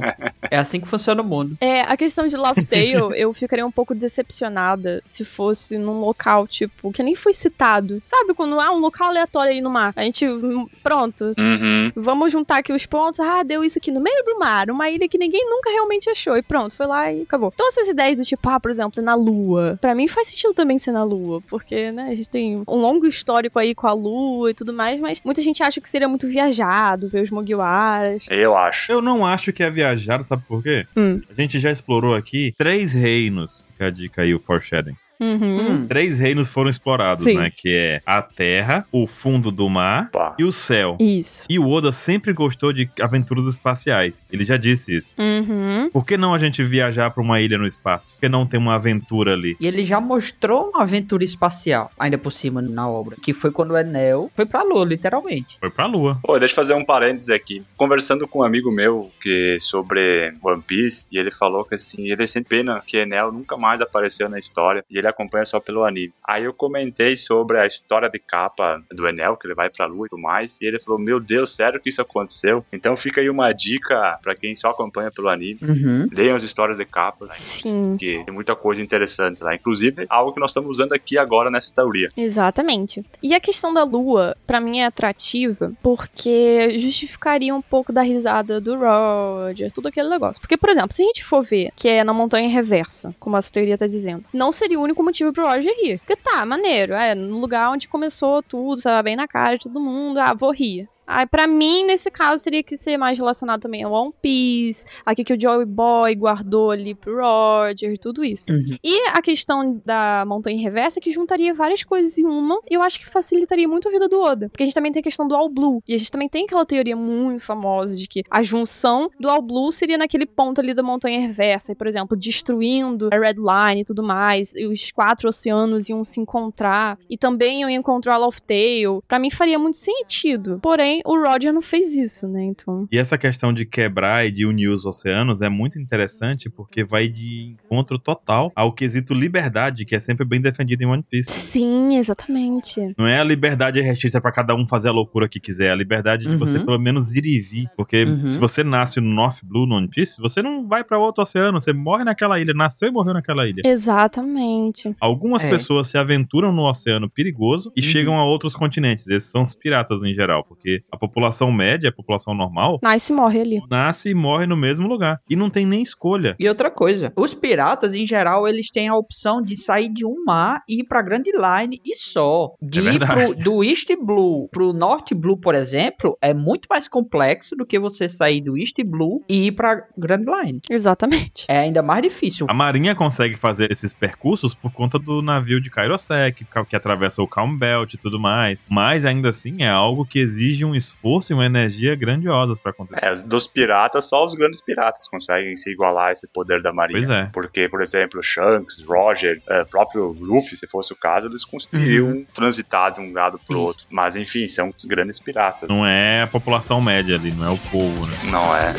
[0.49, 1.57] É assim que funciona o mundo.
[1.59, 6.47] É, a questão de Love Tale, eu ficaria um pouco decepcionada se fosse num local,
[6.47, 7.99] tipo, que nem foi citado.
[8.01, 9.93] Sabe, quando é um local aleatório aí no mar.
[9.95, 11.91] A gente, hum, pronto, Uhum.
[11.95, 13.19] vamos juntar aqui os pontos.
[13.19, 16.37] Ah, deu isso aqui no meio do mar, uma ilha que ninguém nunca realmente achou.
[16.37, 17.51] E pronto, foi lá e acabou.
[17.53, 19.77] Então essas ideias do tipo, ah, por exemplo, na Lua.
[19.81, 23.05] Pra mim faz sentido também ser na Lua, porque, né, a gente tem um longo
[23.05, 26.27] histórico aí com a Lua e tudo mais, mas muita gente acha que seria muito
[26.27, 28.25] viajado ver os Mugiwaras.
[28.29, 28.68] Eu acho.
[28.89, 30.85] Eu não acho que é viajado, sabe por quê?
[30.95, 31.21] Hum.
[31.29, 33.65] A gente já explorou aqui três reinos.
[33.71, 34.95] Fica a dica aí, o foreshadowing.
[35.19, 35.59] Uhum.
[35.71, 35.87] Hum.
[35.87, 37.35] Três reinos foram explorados, Sim.
[37.35, 37.51] né?
[37.55, 40.35] Que é a terra, o fundo do mar Pá.
[40.39, 40.97] e o céu.
[40.99, 41.45] Isso.
[41.49, 44.29] E o Oda sempre gostou de aventuras espaciais.
[44.31, 45.15] Ele já disse isso.
[45.19, 45.89] Uhum.
[45.91, 48.15] Por que não a gente viajar pra uma ilha no espaço?
[48.15, 49.57] Por que não ter uma aventura ali?
[49.59, 53.71] E ele já mostrou uma aventura espacial, ainda por cima na obra, que foi quando
[53.71, 55.57] o Enel foi pra Lua, literalmente.
[55.59, 56.19] Foi pra lua.
[56.23, 57.63] Pô, deixa eu fazer um parênteses aqui.
[57.75, 62.27] Conversando com um amigo meu que sobre One Piece, e ele falou que assim, ele
[62.27, 66.13] sente pena que Enel nunca mais apareceu na história e ele acompanha só pelo anime.
[66.27, 70.05] Aí eu comentei sobre a história de capa do Enel, que ele vai pra lua
[70.05, 72.65] e tudo mais, e ele falou: Meu Deus, sério que isso aconteceu?
[72.71, 75.59] Então fica aí uma dica pra quem só acompanha pelo anime.
[75.61, 76.07] Uhum.
[76.11, 77.31] Leiam as histórias de capa, né?
[77.33, 77.97] Sim.
[77.99, 79.55] que tem muita coisa interessante lá.
[79.55, 82.09] Inclusive, algo que nós estamos usando aqui agora nessa teoria.
[82.15, 83.03] Exatamente.
[83.21, 88.59] E a questão da lua, pra mim, é atrativa porque justificaria um pouco da risada
[88.61, 90.41] do Roger, tudo aquele negócio.
[90.41, 93.51] Porque, por exemplo, se a gente for ver que é na montanha reversa, como essa
[93.51, 95.99] teoria tá dizendo, não seria o único motivo pro Roger rir.
[95.99, 99.79] Porque tá, maneiro, é no lugar onde começou tudo, tava bem na cara de todo
[99.79, 100.87] mundo, ah, vou rir.
[101.11, 105.23] Ah, pra mim, nesse caso, teria que ser mais relacionado também ao One Piece, aqui
[105.23, 108.51] que o Joey Boy guardou ali pro Roger, tudo isso.
[108.51, 108.77] Uhum.
[108.83, 112.99] E a questão da montanha reversa que juntaria várias coisas em uma, e eu acho
[112.99, 114.49] que facilitaria muito a vida do Oda.
[114.49, 116.45] Porque a gente também tem a questão do All Blue, e a gente também tem
[116.45, 120.75] aquela teoria muito famosa de que a junção do All Blue seria naquele ponto ali
[120.75, 124.91] da montanha reversa, e, por exemplo, destruindo a Red Line e tudo mais, e os
[124.91, 129.01] quatro oceanos iam se encontrar, e também iam encontrar a Love Tale.
[129.07, 130.59] Pra mim faria muito sentido.
[130.61, 132.43] Porém, o Roger não fez isso, né?
[132.43, 132.87] Então.
[132.91, 137.07] E essa questão de quebrar e de unir os oceanos é muito interessante porque vai
[137.07, 141.29] de encontro total ao quesito liberdade, que é sempre bem defendido em One Piece.
[141.31, 142.93] Sim, exatamente.
[142.97, 145.75] Não é a liberdade restrita pra cada um fazer a loucura que quiser, é a
[145.75, 146.39] liberdade de Uhum.
[146.39, 147.67] você pelo menos ir e vir.
[147.75, 148.25] Porque Uhum.
[148.25, 151.59] se você nasce no North Blue, no One Piece, você não vai pra outro oceano,
[151.59, 153.61] você morre naquela ilha, nasceu e morreu naquela ilha.
[153.65, 154.95] Exatamente.
[154.99, 155.49] Algumas É.
[155.49, 157.85] pessoas se aventuram no oceano perigoso e Uhum.
[157.87, 159.07] chegam a outros continentes.
[159.07, 163.41] Esses são os piratas em geral, porque a população média, a população normal, Nice morre
[163.41, 163.61] ali.
[163.69, 165.19] nasce e morre no mesmo lugar.
[165.29, 166.35] E não tem nem escolha.
[166.39, 170.23] E outra coisa, os piratas, em geral, eles têm a opção de sair de um
[170.25, 172.53] mar e ir pra Grand Line e só.
[172.61, 176.87] De É ir pro, do East Blue pro North Blue, por exemplo, é muito mais
[176.87, 180.61] complexo do que você sair do East Blue e ir pra Grand Line.
[180.69, 181.45] Exatamente.
[181.47, 182.47] É ainda mais difícil.
[182.49, 187.21] A marinha consegue fazer esses percursos por conta do navio de Kairosek, que, que atravessa
[187.21, 188.65] o Calm Belt e tudo mais.
[188.69, 193.03] Mas ainda assim é algo que exige um esforço e uma energia grandiosas pra acontecer.
[193.03, 196.99] É, dos piratas, só os grandes piratas conseguem se igualar a esse poder da marinha.
[196.99, 197.29] Pois é.
[197.31, 202.91] Porque, por exemplo, Shanks, Roger, é, próprio Luffy, se fosse o caso, eles conseguiriam transitar
[202.93, 203.85] de um lado pro outro.
[203.89, 205.69] Mas, enfim, são grandes piratas.
[205.69, 208.17] Não é a população média ali, não é o povo, né?
[208.25, 208.73] Não é?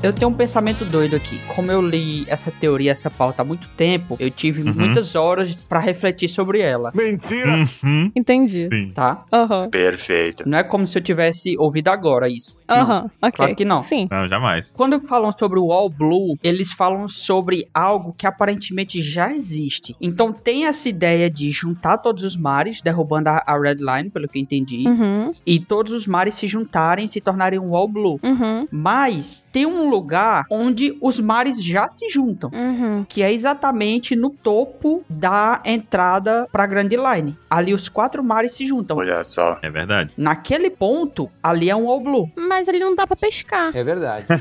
[0.00, 1.40] Eu tenho um pensamento doido aqui.
[1.56, 4.72] Como eu li essa teoria, essa pauta há muito tempo, eu tive Uhum.
[4.72, 8.10] muitas horas pra refletir sobre ela, Uhum.
[8.14, 8.68] Entendi.
[8.72, 8.92] Sim.
[8.94, 9.24] tá?
[9.32, 9.68] Aham.
[9.70, 10.48] Perfeito.
[10.48, 12.56] Não é como se eu tivesse ouvido agora isso.
[12.70, 13.10] Aham.
[13.20, 13.32] Ok.
[13.32, 13.82] Claro que não.
[13.82, 14.06] Sim.
[14.08, 14.72] Não, jamais.
[14.76, 19.96] Quando falam sobre o All Blue, eles falam sobre algo que aparentemente já existe.
[20.00, 24.28] Então tem essa ideia de juntar todos os mares, derrubando a, a Red Line, pelo
[24.28, 25.32] que eu entendi, Uhum.
[25.44, 28.20] e todos os mares se juntarem e se tornarem um All Blue.
[28.22, 28.68] Uhum.
[28.70, 32.50] Mas tem um lugar onde os mares já se juntam.
[32.52, 33.04] Uhum.
[33.08, 37.36] Que é exatamente no topo da entrada pra Grand Line.
[37.48, 38.96] Ali os quatro mares se juntam.
[38.96, 39.58] Olha só.
[39.62, 40.12] É verdade.
[40.16, 42.30] Naquele ponto, ali é um All Blue.
[42.36, 43.74] Mas ali não dá pra pescar.
[43.74, 44.26] É verdade.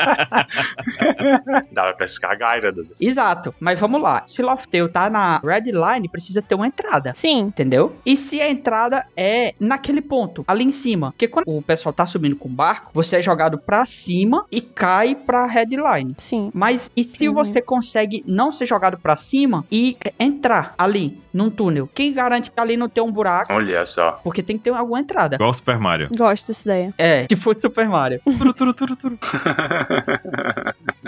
[1.72, 2.92] Dá pra pescar Gyarados.
[3.00, 3.54] Exato.
[3.60, 4.22] Mas vamos lá.
[4.26, 7.12] Se Loftail tá na Red Line, precisa ter uma entrada.
[7.14, 7.40] Sim.
[7.40, 7.96] Entendeu?
[8.04, 11.12] E se a entrada é naquele ponto, ali em cima?
[11.12, 14.60] Porque quando o pessoal tá subindo com o barco, você é jogado pra cima e
[14.60, 16.14] cai pra headline.
[16.16, 16.50] Sim.
[16.54, 17.34] Mas e se Uhum.
[17.34, 21.88] você consegue não ser jogado pra cima e entrar ali num túnel?
[21.94, 23.52] Quem garante que ali não tem um buraco?
[23.52, 24.20] Olha só.
[24.22, 25.36] Porque tem que ter alguma entrada.
[25.36, 26.08] Igual o Super Mario.
[26.16, 26.94] Gosto dessa ideia.
[26.98, 28.20] É, tipo Super Mario.
[28.40, 29.18] Turu, turu, turu, turu.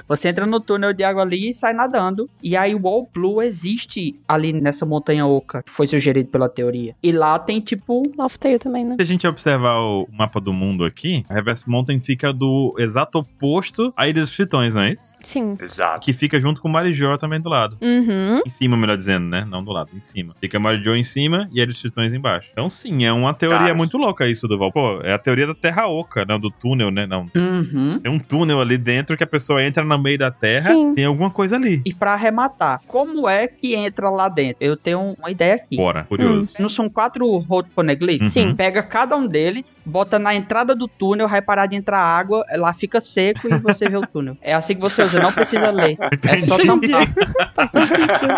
[0.09, 2.29] Você entra no túnel de água ali e sai nadando.
[2.43, 6.95] E aí o All Blue existe ali nessa montanha oca, que foi sugerido pela teoria.
[7.03, 8.03] E lá tem tipo.
[8.16, 8.97] Laughtale também, né?
[8.97, 13.18] Se a gente observar o mapa do mundo aqui, a Reverse Mountain fica do exato
[13.18, 15.14] oposto à Ilha dos Tritões, não é isso?
[15.23, 15.57] Sim.
[15.61, 16.01] Exato.
[16.01, 17.77] Que fica junto com Marijó também do lado.
[17.81, 18.43] Uhum.
[18.45, 19.47] Em cima, melhor dizendo, né?
[19.49, 20.12] Não do lado, em cima.
[20.41, 22.51] Fica Marijó em cima e dos Tritões embaixo.
[22.53, 23.77] Então, sim, é uma teoria Caras.
[23.77, 24.71] muito louca isso, Duval.
[24.73, 27.07] Pô, é a teoria da Terra Oca, não do túnel, né?
[27.07, 27.31] Não.
[27.35, 27.99] Uhum.
[28.01, 30.95] Tem um túnel ali dentro que a pessoa entra no meio da Terra, Sim.
[30.95, 31.83] tem alguma coisa ali.
[31.85, 34.57] E pra arrematar, como é que entra lá dentro?
[34.61, 35.77] Eu tenho uma ideia aqui.
[35.77, 36.55] Bora, curioso.
[36.59, 38.27] Não são quatro road poneglyphs?
[38.27, 38.31] Uhum.
[38.51, 38.55] Sim.
[38.55, 42.73] Pega cada um deles, bota na entrada do túnel, vai parar de entrar água, lá
[42.75, 44.37] fica seco e você vê o túnel.
[44.41, 45.97] É assim que você usa, não precisa ler.
[46.29, 46.89] É só Entendi.
[46.89, 48.35] tampar Faz sentido.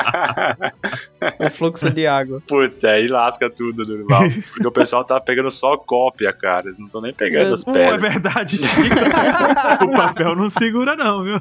[1.67, 2.43] fluxo de água.
[2.49, 4.23] Putz, aí lasca tudo, Durval.
[4.53, 6.67] Porque o pessoal tá pegando só cópia, cara.
[6.67, 8.03] Eles não estão nem pegando as Pô, é pedras.
[8.03, 9.85] verdade, Chico.
[9.85, 11.41] o papel não segura, não, viu?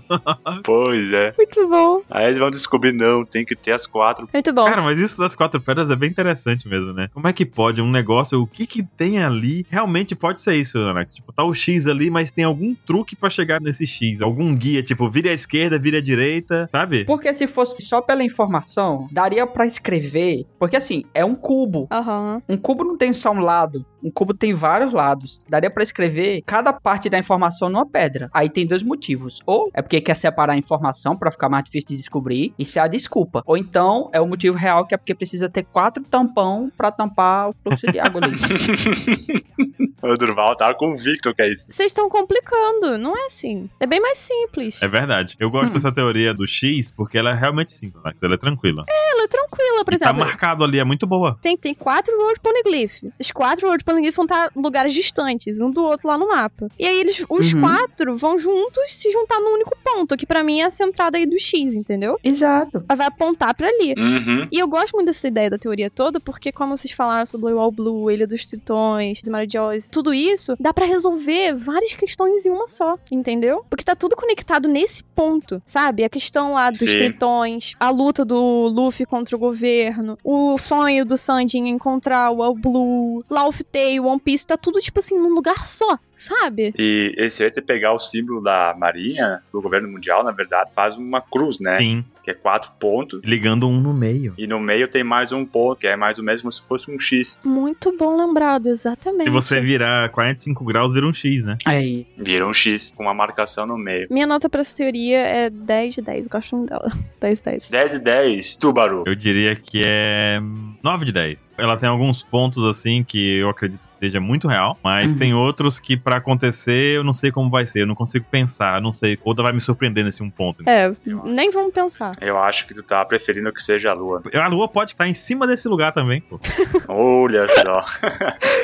[0.63, 1.34] Pois é.
[1.38, 2.01] Muito bom.
[2.09, 4.28] Aí eles vão descobrir, não, tem que ter as quatro.
[4.32, 4.65] Muito bom.
[4.65, 7.09] Cara, mas isso das quatro pedras é bem interessante mesmo, né?
[7.13, 9.65] Como é que pode um negócio, o que que tem ali?
[9.69, 11.15] Realmente pode ser isso, Alex.
[11.15, 14.21] Tipo, tá o X ali, mas tem algum truque pra chegar nesse X.
[14.21, 17.05] Algum guia, tipo, vira à esquerda, vira à direita, sabe?
[17.05, 20.12] Porque se fosse só pela informação, daria pra escrever.
[20.59, 21.88] Porque assim, é um cubo.
[21.91, 22.41] Aham.
[22.47, 23.86] Um cubo não tem só um lado.
[24.03, 25.39] Um cubo tem vários lados.
[25.49, 28.30] Daria pra escrever cada parte da informação numa pedra.
[28.34, 29.39] Aí tem dois motivos.
[29.45, 32.53] Ou é porque quer separar a informação pra ficar mais difícil de descobrir.
[32.59, 33.41] Isso é a desculpa.
[33.45, 37.49] Ou então é o motivo real que é porque precisa ter quatro tampão pra tampar
[37.49, 38.36] o fluxo de água ali.
[40.04, 41.68] O Durval tava convicto que é isso.
[41.72, 43.70] Vocês estão complicando, não é assim.
[43.80, 44.82] É bem mais simples.
[44.82, 45.36] É verdade.
[45.39, 48.04] Eu gosto dessa teoria do X porque ela é realmente simples.
[48.22, 48.84] Ela é tranquila.
[48.88, 50.26] Ela é tranquila, por E tá exemplo.
[50.26, 51.38] marcado ali, é muito boa.
[51.41, 53.04] Tem, tem quatro Road Poneglyph.
[53.20, 56.68] Os quatro Road Poneglyph vão estar em lugares distantes, um do outro lá no mapa.
[56.78, 57.62] E aí eles, os Uhum.
[57.62, 61.26] quatro vão juntos se juntar num único ponto, que pra mim é a centrada aí
[61.26, 62.20] do X, entendeu?
[62.24, 62.84] Exato.
[62.89, 63.93] Ela vai apontar pra ali.
[63.97, 64.47] Uhum.
[64.51, 67.60] E eu gosto muito dessa ideia da teoria toda, porque como vocês falaram sobre o
[67.60, 72.68] All Blue, Ilha dos Tritões, Marajoyce, tudo isso, dá pra resolver várias questões em uma
[72.68, 73.64] só, entendeu?
[73.70, 76.04] Porque tá tudo conectado nesse ponto, sabe?
[76.04, 76.86] A questão lá dos Sim.
[76.86, 82.41] Tritões, a luta do Luffy contra o governo, o sonho do Sanji em encontrar o
[82.41, 86.74] All Blue, Laugh Tale, One Piece, tá tudo, tipo assim, num lugar só, sabe?
[86.78, 90.98] E esse aí de pegar o símbolo da Marinha, do governo mundial, na verdade, faz
[90.98, 91.78] uma cruz, né?
[91.78, 92.04] Sim.
[92.24, 93.24] Que é quatro pontos.
[93.24, 94.34] Ligando um no meio.
[94.38, 96.89] E no meio tem mais um ponto, que é mais ou menos como se fosse
[96.89, 97.39] um X.
[97.43, 99.26] Muito bom lembrado, exatamente.
[99.26, 101.57] Se você virar 45 graus, vira um X, né?
[101.65, 102.07] Aí.
[102.17, 104.07] Vira um X com uma marcação no meio.
[104.09, 106.91] Minha nota pra essa teoria é 10 de 10, gosto muito dela.
[107.19, 107.69] 10 de 10.
[107.69, 109.03] 10 e 10, Tubaru.
[109.05, 110.39] Eu diria que é
[110.84, 111.56] 9 de 10.
[111.58, 115.18] Ela tem alguns pontos assim que eu acredito que seja muito real, mas Uhum.
[115.18, 118.82] tem outros que pra acontecer eu não sei como vai ser, eu não consigo pensar,
[118.82, 119.18] não sei.
[119.24, 120.68] Outra vai me surpreender nesse um ponto.
[120.68, 120.94] É,
[121.26, 122.12] nem vamos pensar.
[122.22, 124.22] Eu acho que tu tá preferindo que seja a lua.
[124.34, 126.40] A lua pode estar em cima desse lugar também, pô.
[126.88, 127.86] Olha só.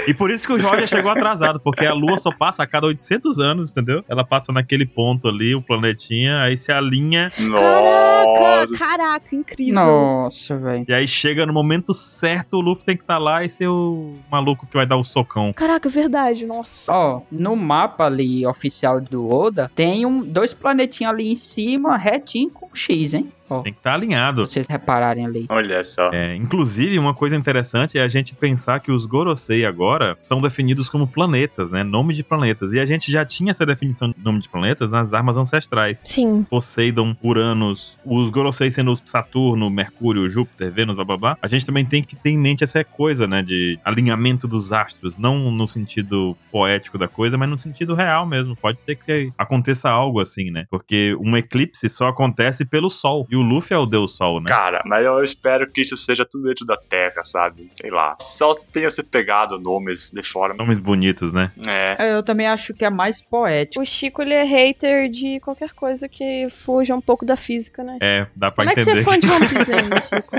[0.08, 2.88] E por isso que o Jorge chegou atrasado, porque a lua só passa a cada
[2.88, 4.04] 800 anos, entendeu?
[4.10, 8.78] Ela passa naquele ponto ali, o planetinha, aí se alinha Caraca, Nossa.
[8.78, 9.74] caraca, incrível.
[9.76, 10.86] Nossa, velho.
[10.88, 14.16] e aí chega no momento certo, o Luffy tem que estar lá e ser o
[14.32, 15.54] maluco que vai dar o socão.
[15.54, 16.92] Caraca, verdade, nossa.
[16.92, 22.50] Ó, no mapa ali oficial do Oda, tem um, dois planetinhos ali em cima, retinho
[22.50, 23.32] com X, hein?
[23.50, 24.48] Ó, Tem que estar alinhado.
[24.48, 25.46] vocês repararem ali.
[25.50, 26.10] Olha só.
[26.12, 30.90] É, inclusive, uma coisa interessante é a gente pensar que os Gorosei agora são definidos
[30.90, 31.84] como planetas, né?
[31.84, 32.74] Nome de planetas.
[32.74, 36.04] E a gente já tinha essa definição de nome de planetas nas armas ancestrais.
[36.06, 36.46] Sim.
[36.50, 41.38] Poseidon, Uranus, os Gorosei sendo Saturno, Mercúrio, Júpiter, Vênus, blá blá blá.
[41.42, 43.42] A gente também tem que ter em mente essa coisa, né?
[43.42, 45.18] De alinhamento dos astros.
[45.18, 48.56] Não no sentido poético da coisa, mas no sentido real mesmo.
[48.56, 50.66] Pode ser que aconteça algo assim, né?
[50.70, 53.26] Porque um eclipse só acontece pelo Sol.
[53.30, 54.50] E o Luffy é o Deus Sol, né?
[54.50, 57.72] Cara, mas eu espero que isso seja tudo dentro da Terra, sabe?
[57.80, 58.16] Sei lá.
[58.22, 60.56] Só tenha se pegado nomes de forma.
[60.56, 61.52] Nomes bonitos, né?
[61.66, 61.96] É.
[62.00, 63.82] É, Eu também acho que é mais poético.
[63.82, 67.98] O Chico, ele é hater de qualquer coisa que fuja um pouco da física, né?
[68.02, 69.02] É, dá pra Como é que você entender.
[69.02, 70.36] é fã de One Piece ainda, Chico?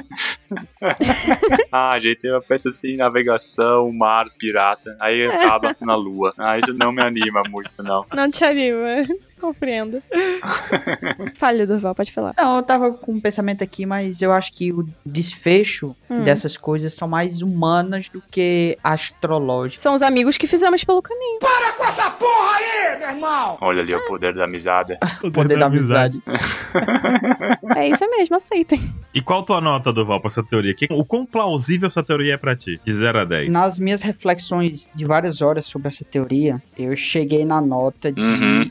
[1.73, 4.97] Ah, gente, eu penso assim, navegação, mar, pirata.
[5.01, 6.33] Aí acaba na lua.
[6.37, 8.05] Ah, isso não me anima muito, não.
[8.15, 9.07] Não te anima.
[9.41, 10.03] Compreendo.
[11.39, 12.35] Fale, Durval, pode falar.
[12.37, 16.25] Não, eu tava com um pensamento aqui, mas eu acho que o desfecho Hum.
[16.25, 19.81] dessas coisas são mais humanas do que astrológicas.
[19.81, 21.39] São os amigos que fizemos pelo caminho.
[23.61, 24.97] Olha ali o poder da amizade.
[25.23, 26.21] O poder da amizade.
[27.77, 28.81] É isso mesmo, aceitem.
[29.15, 30.75] E qual tua nota, Duval, pra essa teoria?
[30.75, 32.81] Que- O quão plausível essa teoria é pra ti?
[32.85, 33.53] De 0 a 10.
[33.53, 38.71] Nas minhas reflexões de várias horas sobre essa teoria, eu cheguei na nota de Uhum.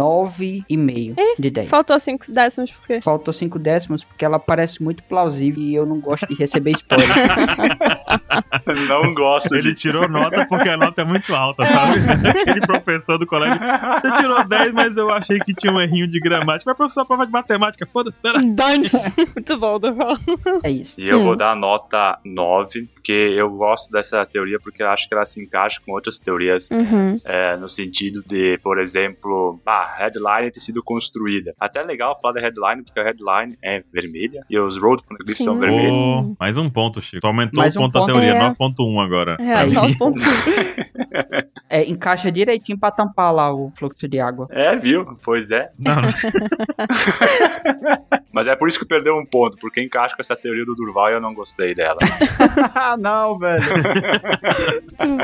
[0.00, 1.68] 9,5 de 10.
[1.68, 3.00] Faltou cinco décimos por quê?
[3.00, 7.08] Faltou 5 décimos porque ela parece muito plausível e eu não gosto de receber spoiler.
[8.88, 11.98] Não gosto Ele tirou nota porque a nota é muito alta, sabe?
[12.28, 13.58] Aquele professor do colégio.
[13.58, 16.70] Você tirou 10, mas eu achei que tinha um errinho de gramática.
[16.70, 18.40] Mas professor, prova de matemática, foda-se, pera.
[18.42, 18.96] Dane-se.
[19.34, 20.16] Muito bom, Durval.
[20.62, 21.00] é isso.
[21.00, 21.24] E eu Hum.
[21.24, 25.42] vou dar nota 9, porque eu gosto dessa teoria porque eu acho que ela se
[25.42, 27.16] encaixa com outras teorias Uhum.
[27.26, 31.54] é, no sentido de, por exemplo, a headline ter sido construída.
[31.58, 35.44] Até é legal falar da headline, porque a headline é vermelha e os road Sim.
[35.44, 35.92] são vermelhos.
[35.92, 37.20] Ô, mais um ponto, Chico.
[37.20, 38.38] Tu aumentou Mais o um ponto da teoria, É.
[38.38, 39.36] 9.1 agora.
[39.40, 39.72] É, Aí.
[39.72, 40.22] nove ponto um.
[41.72, 44.48] É, encaixa direitinho pra tampar lá o fluxo de água.
[44.50, 45.06] É, viu?
[45.22, 45.70] Pois é.
[45.78, 46.08] Não, não.
[48.32, 51.10] Mas é por isso que perdeu um ponto, porque encaixa com essa teoria do Durval
[51.10, 51.98] e eu não gostei dela.
[52.98, 53.62] Não, velho.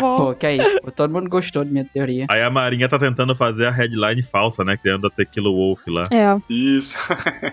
[0.01, 0.81] Pô, que é isso?
[0.83, 2.27] Pô, todo mundo gostou da minha teoria.
[2.29, 4.77] Aí a Marinha tá tentando fazer a headline falsa, né?
[4.77, 6.05] Criando a Tequila Wolf lá.
[6.11, 6.27] É.
[6.53, 6.97] Isso.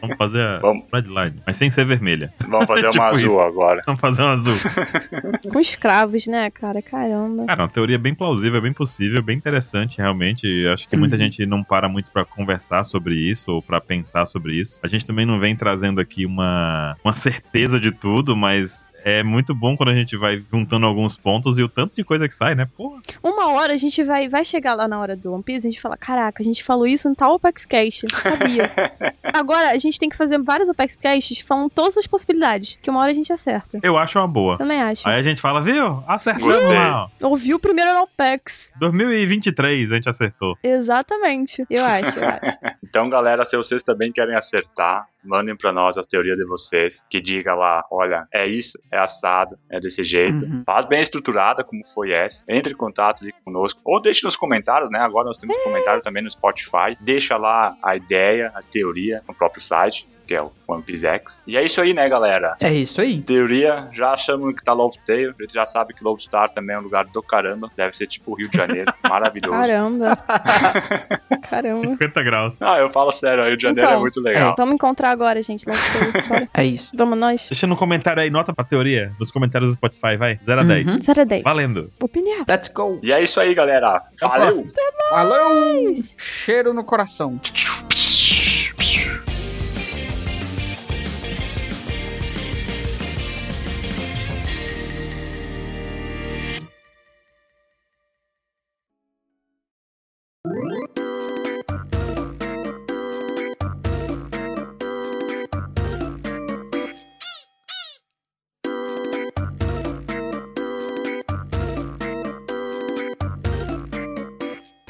[0.02, 0.86] Vamos fazer a Vamos.
[0.94, 2.34] headline, mas sem ser vermelha.
[2.48, 3.40] Vamos fazer Tipo uma azul isso.
[3.42, 3.82] agora.
[3.86, 4.56] Vamos fazer um azul.
[5.52, 6.82] Com escravos, né, cara?
[6.82, 7.46] Caramba.
[7.46, 10.66] Cara, uma teoria bem plausível, bem possível, bem interessante, realmente.
[10.68, 11.22] Acho que muita Uhum.
[11.22, 14.80] gente não para muito pra conversar sobre isso ou pra pensar sobre isso.
[14.84, 19.54] A gente também não vem trazendo aqui uma, uma certeza de tudo, mas é muito
[19.54, 22.56] bom quando a gente vai juntando alguns pontos e o tanto de coisa que sai,
[22.56, 22.68] né?
[22.76, 25.70] Pô, Uma hora a gente vai, vai chegar lá na hora do One Piece e
[25.70, 28.04] a gente fala: Caraca, a gente falou isso em tal Apex Cash.
[28.04, 28.72] Eu Sabia.
[29.34, 32.78] Agora a gente tem que fazer vários Apex Caches falando todas as possibilidades.
[32.82, 33.80] Que uma hora a gente acerta.
[33.84, 34.58] eu acho uma boa.
[34.58, 35.08] Também acho.
[35.08, 36.04] Aí a gente fala, viu?
[36.08, 37.10] Acertamos lá.
[37.22, 38.72] Ouviu o primeiro no Apex.
[38.80, 40.58] 2023 a gente acertou.
[40.64, 41.66] Exatamente.
[41.70, 42.58] Eu acho, eu acho.
[42.94, 47.22] Então, galera, se vocês também querem acertar, mandem pra nós as teorias de vocês, que
[47.22, 50.44] diga lá, olha, é isso, é assado, é desse jeito.
[50.44, 50.64] Uhum.
[50.66, 52.46] Faz bem estruturada como foi essa.
[52.50, 53.80] Entre em contato ali conosco.
[53.84, 55.00] Ou deixe nos comentários, né?
[55.00, 56.98] Agora nós temos comentário também no Spotify.
[57.00, 61.42] Deixa lá a ideia, a teoria no próprio site, que é o One Piece X.
[61.46, 62.56] E é isso aí, né, galera?
[62.62, 63.22] É isso aí.
[63.22, 65.34] Teoria, já achamos que tá Love Tale.
[65.38, 67.70] A gente já sabe que Love Star também é um lugar do caramba.
[67.76, 68.94] Deve ser tipo o Rio de Janeiro.
[69.08, 69.54] Maravilhoso.
[69.54, 70.18] Caramba.
[71.50, 71.84] Caramba.
[71.92, 72.62] 50 graus.
[72.62, 74.56] Ah, eu falo sério, o Rio de Janeiro Então, é muito legal.
[74.58, 75.66] Vamos encontrar agora, gente.
[75.66, 75.72] Que-
[76.28, 76.48] Bora.
[76.54, 76.92] É isso.
[76.96, 77.48] Vamos nós?
[77.50, 80.40] Deixa no comentário aí, nota pra teoria, nos comentários do Spotify, vai.
[80.46, 80.88] 0 a 10.
[80.88, 81.02] Uhum.
[81.02, 81.44] 0 a 10.
[81.44, 81.92] Valendo.
[82.02, 82.46] Opinião.
[82.48, 83.00] Let's go.
[83.04, 84.02] E é isso aí, galera.
[84.20, 84.42] Valeu!
[84.42, 84.72] próximo.
[85.12, 85.94] Valeu!
[86.18, 87.40] Cheiro no coração.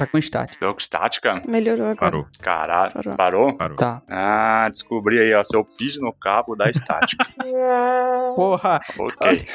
[0.04, 0.66] Tá com estática.
[0.66, 1.40] Jogo estática?
[1.48, 1.96] Melhorou agora.
[1.96, 2.26] Parou.
[2.40, 2.92] Caralho.
[2.92, 3.16] Parou.
[3.16, 3.56] Parou?
[3.56, 3.76] Parou.
[3.76, 4.02] Tá.
[4.10, 5.42] Ah, descobri aí, ó.
[5.44, 7.24] Seu piso no cabo da estática.
[8.36, 8.80] Porra.
[8.98, 9.46] ok.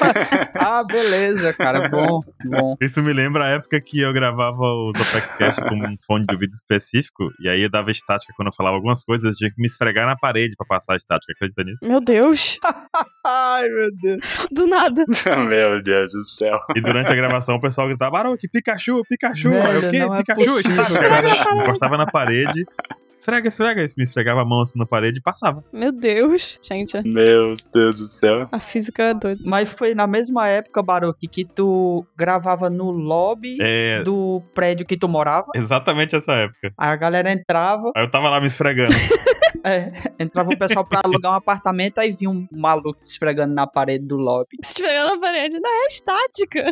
[0.54, 1.88] Ah, beleza, cara.
[1.88, 2.76] Bom, bom.
[2.80, 6.34] Isso me lembra a época que eu gravava os Apex Cash com um fone de
[6.34, 9.60] ouvido específico, e aí eu dava estática quando eu falava algumas coisas, eu tinha que
[9.60, 11.32] me esfregar na parede pra passar a estática.
[11.32, 11.86] Acredita nisso?
[11.86, 12.58] Meu Deus.
[13.24, 14.20] Ai, meu Deus.
[14.50, 15.04] Do nada.
[15.48, 16.58] Meu Deus do céu.
[16.76, 19.96] E durante a gravação o pessoal gritava, Baroque, Pikachu, Pikachu, Velho, eu, o quê?
[19.98, 21.62] é Pikachu, cara.
[21.62, 22.64] Encostava na parede,
[23.12, 25.62] esfrega, esfrega, me esfregava a mão assim na parede e passava.
[25.72, 26.58] Meu Deus.
[26.62, 28.48] Gente, Meu Deus do céu.
[28.50, 29.42] a física é doida.
[29.46, 34.96] Mas foi na mesma época, Baruque, que tu gravava no lobby É, do prédio que
[34.96, 35.46] tu morava.
[35.54, 36.72] exatamente essa época.
[36.78, 38.92] Aí a galera entrava, Aí eu tava lá me esfregando.
[39.64, 43.66] é, entrava o pessoal pra alugar um apartamento, aí vinha um maluco se esfregando na
[43.66, 44.56] parede do lobby.
[44.64, 46.64] Se tiver na parede, não é estática.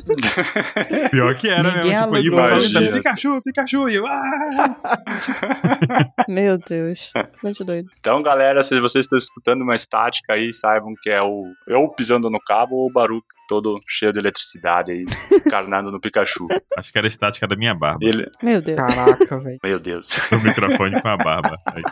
[1.10, 2.22] Pior que era Ninguém mesmo.
[2.22, 2.92] Tipo, Imagina.
[2.92, 4.98] Pikachu, Pikachu, e eu, ah!
[6.28, 7.12] Meu Deus.
[7.42, 7.88] Muito doido.
[7.98, 12.30] Então, galera, se vocês estão escutando uma estática aí, saibam que é o eu pisando
[12.30, 15.04] no cabo ou o Baruch todo cheio de eletricidade aí,
[15.46, 16.46] encarnado no Pikachu.
[16.76, 17.98] Acho que era a estática da minha barba.
[18.02, 18.30] Ele.
[18.42, 18.76] Meu Deus.
[18.76, 19.58] Caraca, velho.
[19.62, 20.10] Meu Deus.
[20.30, 21.56] O microfone com a barba.
[21.66, 21.82] Aí,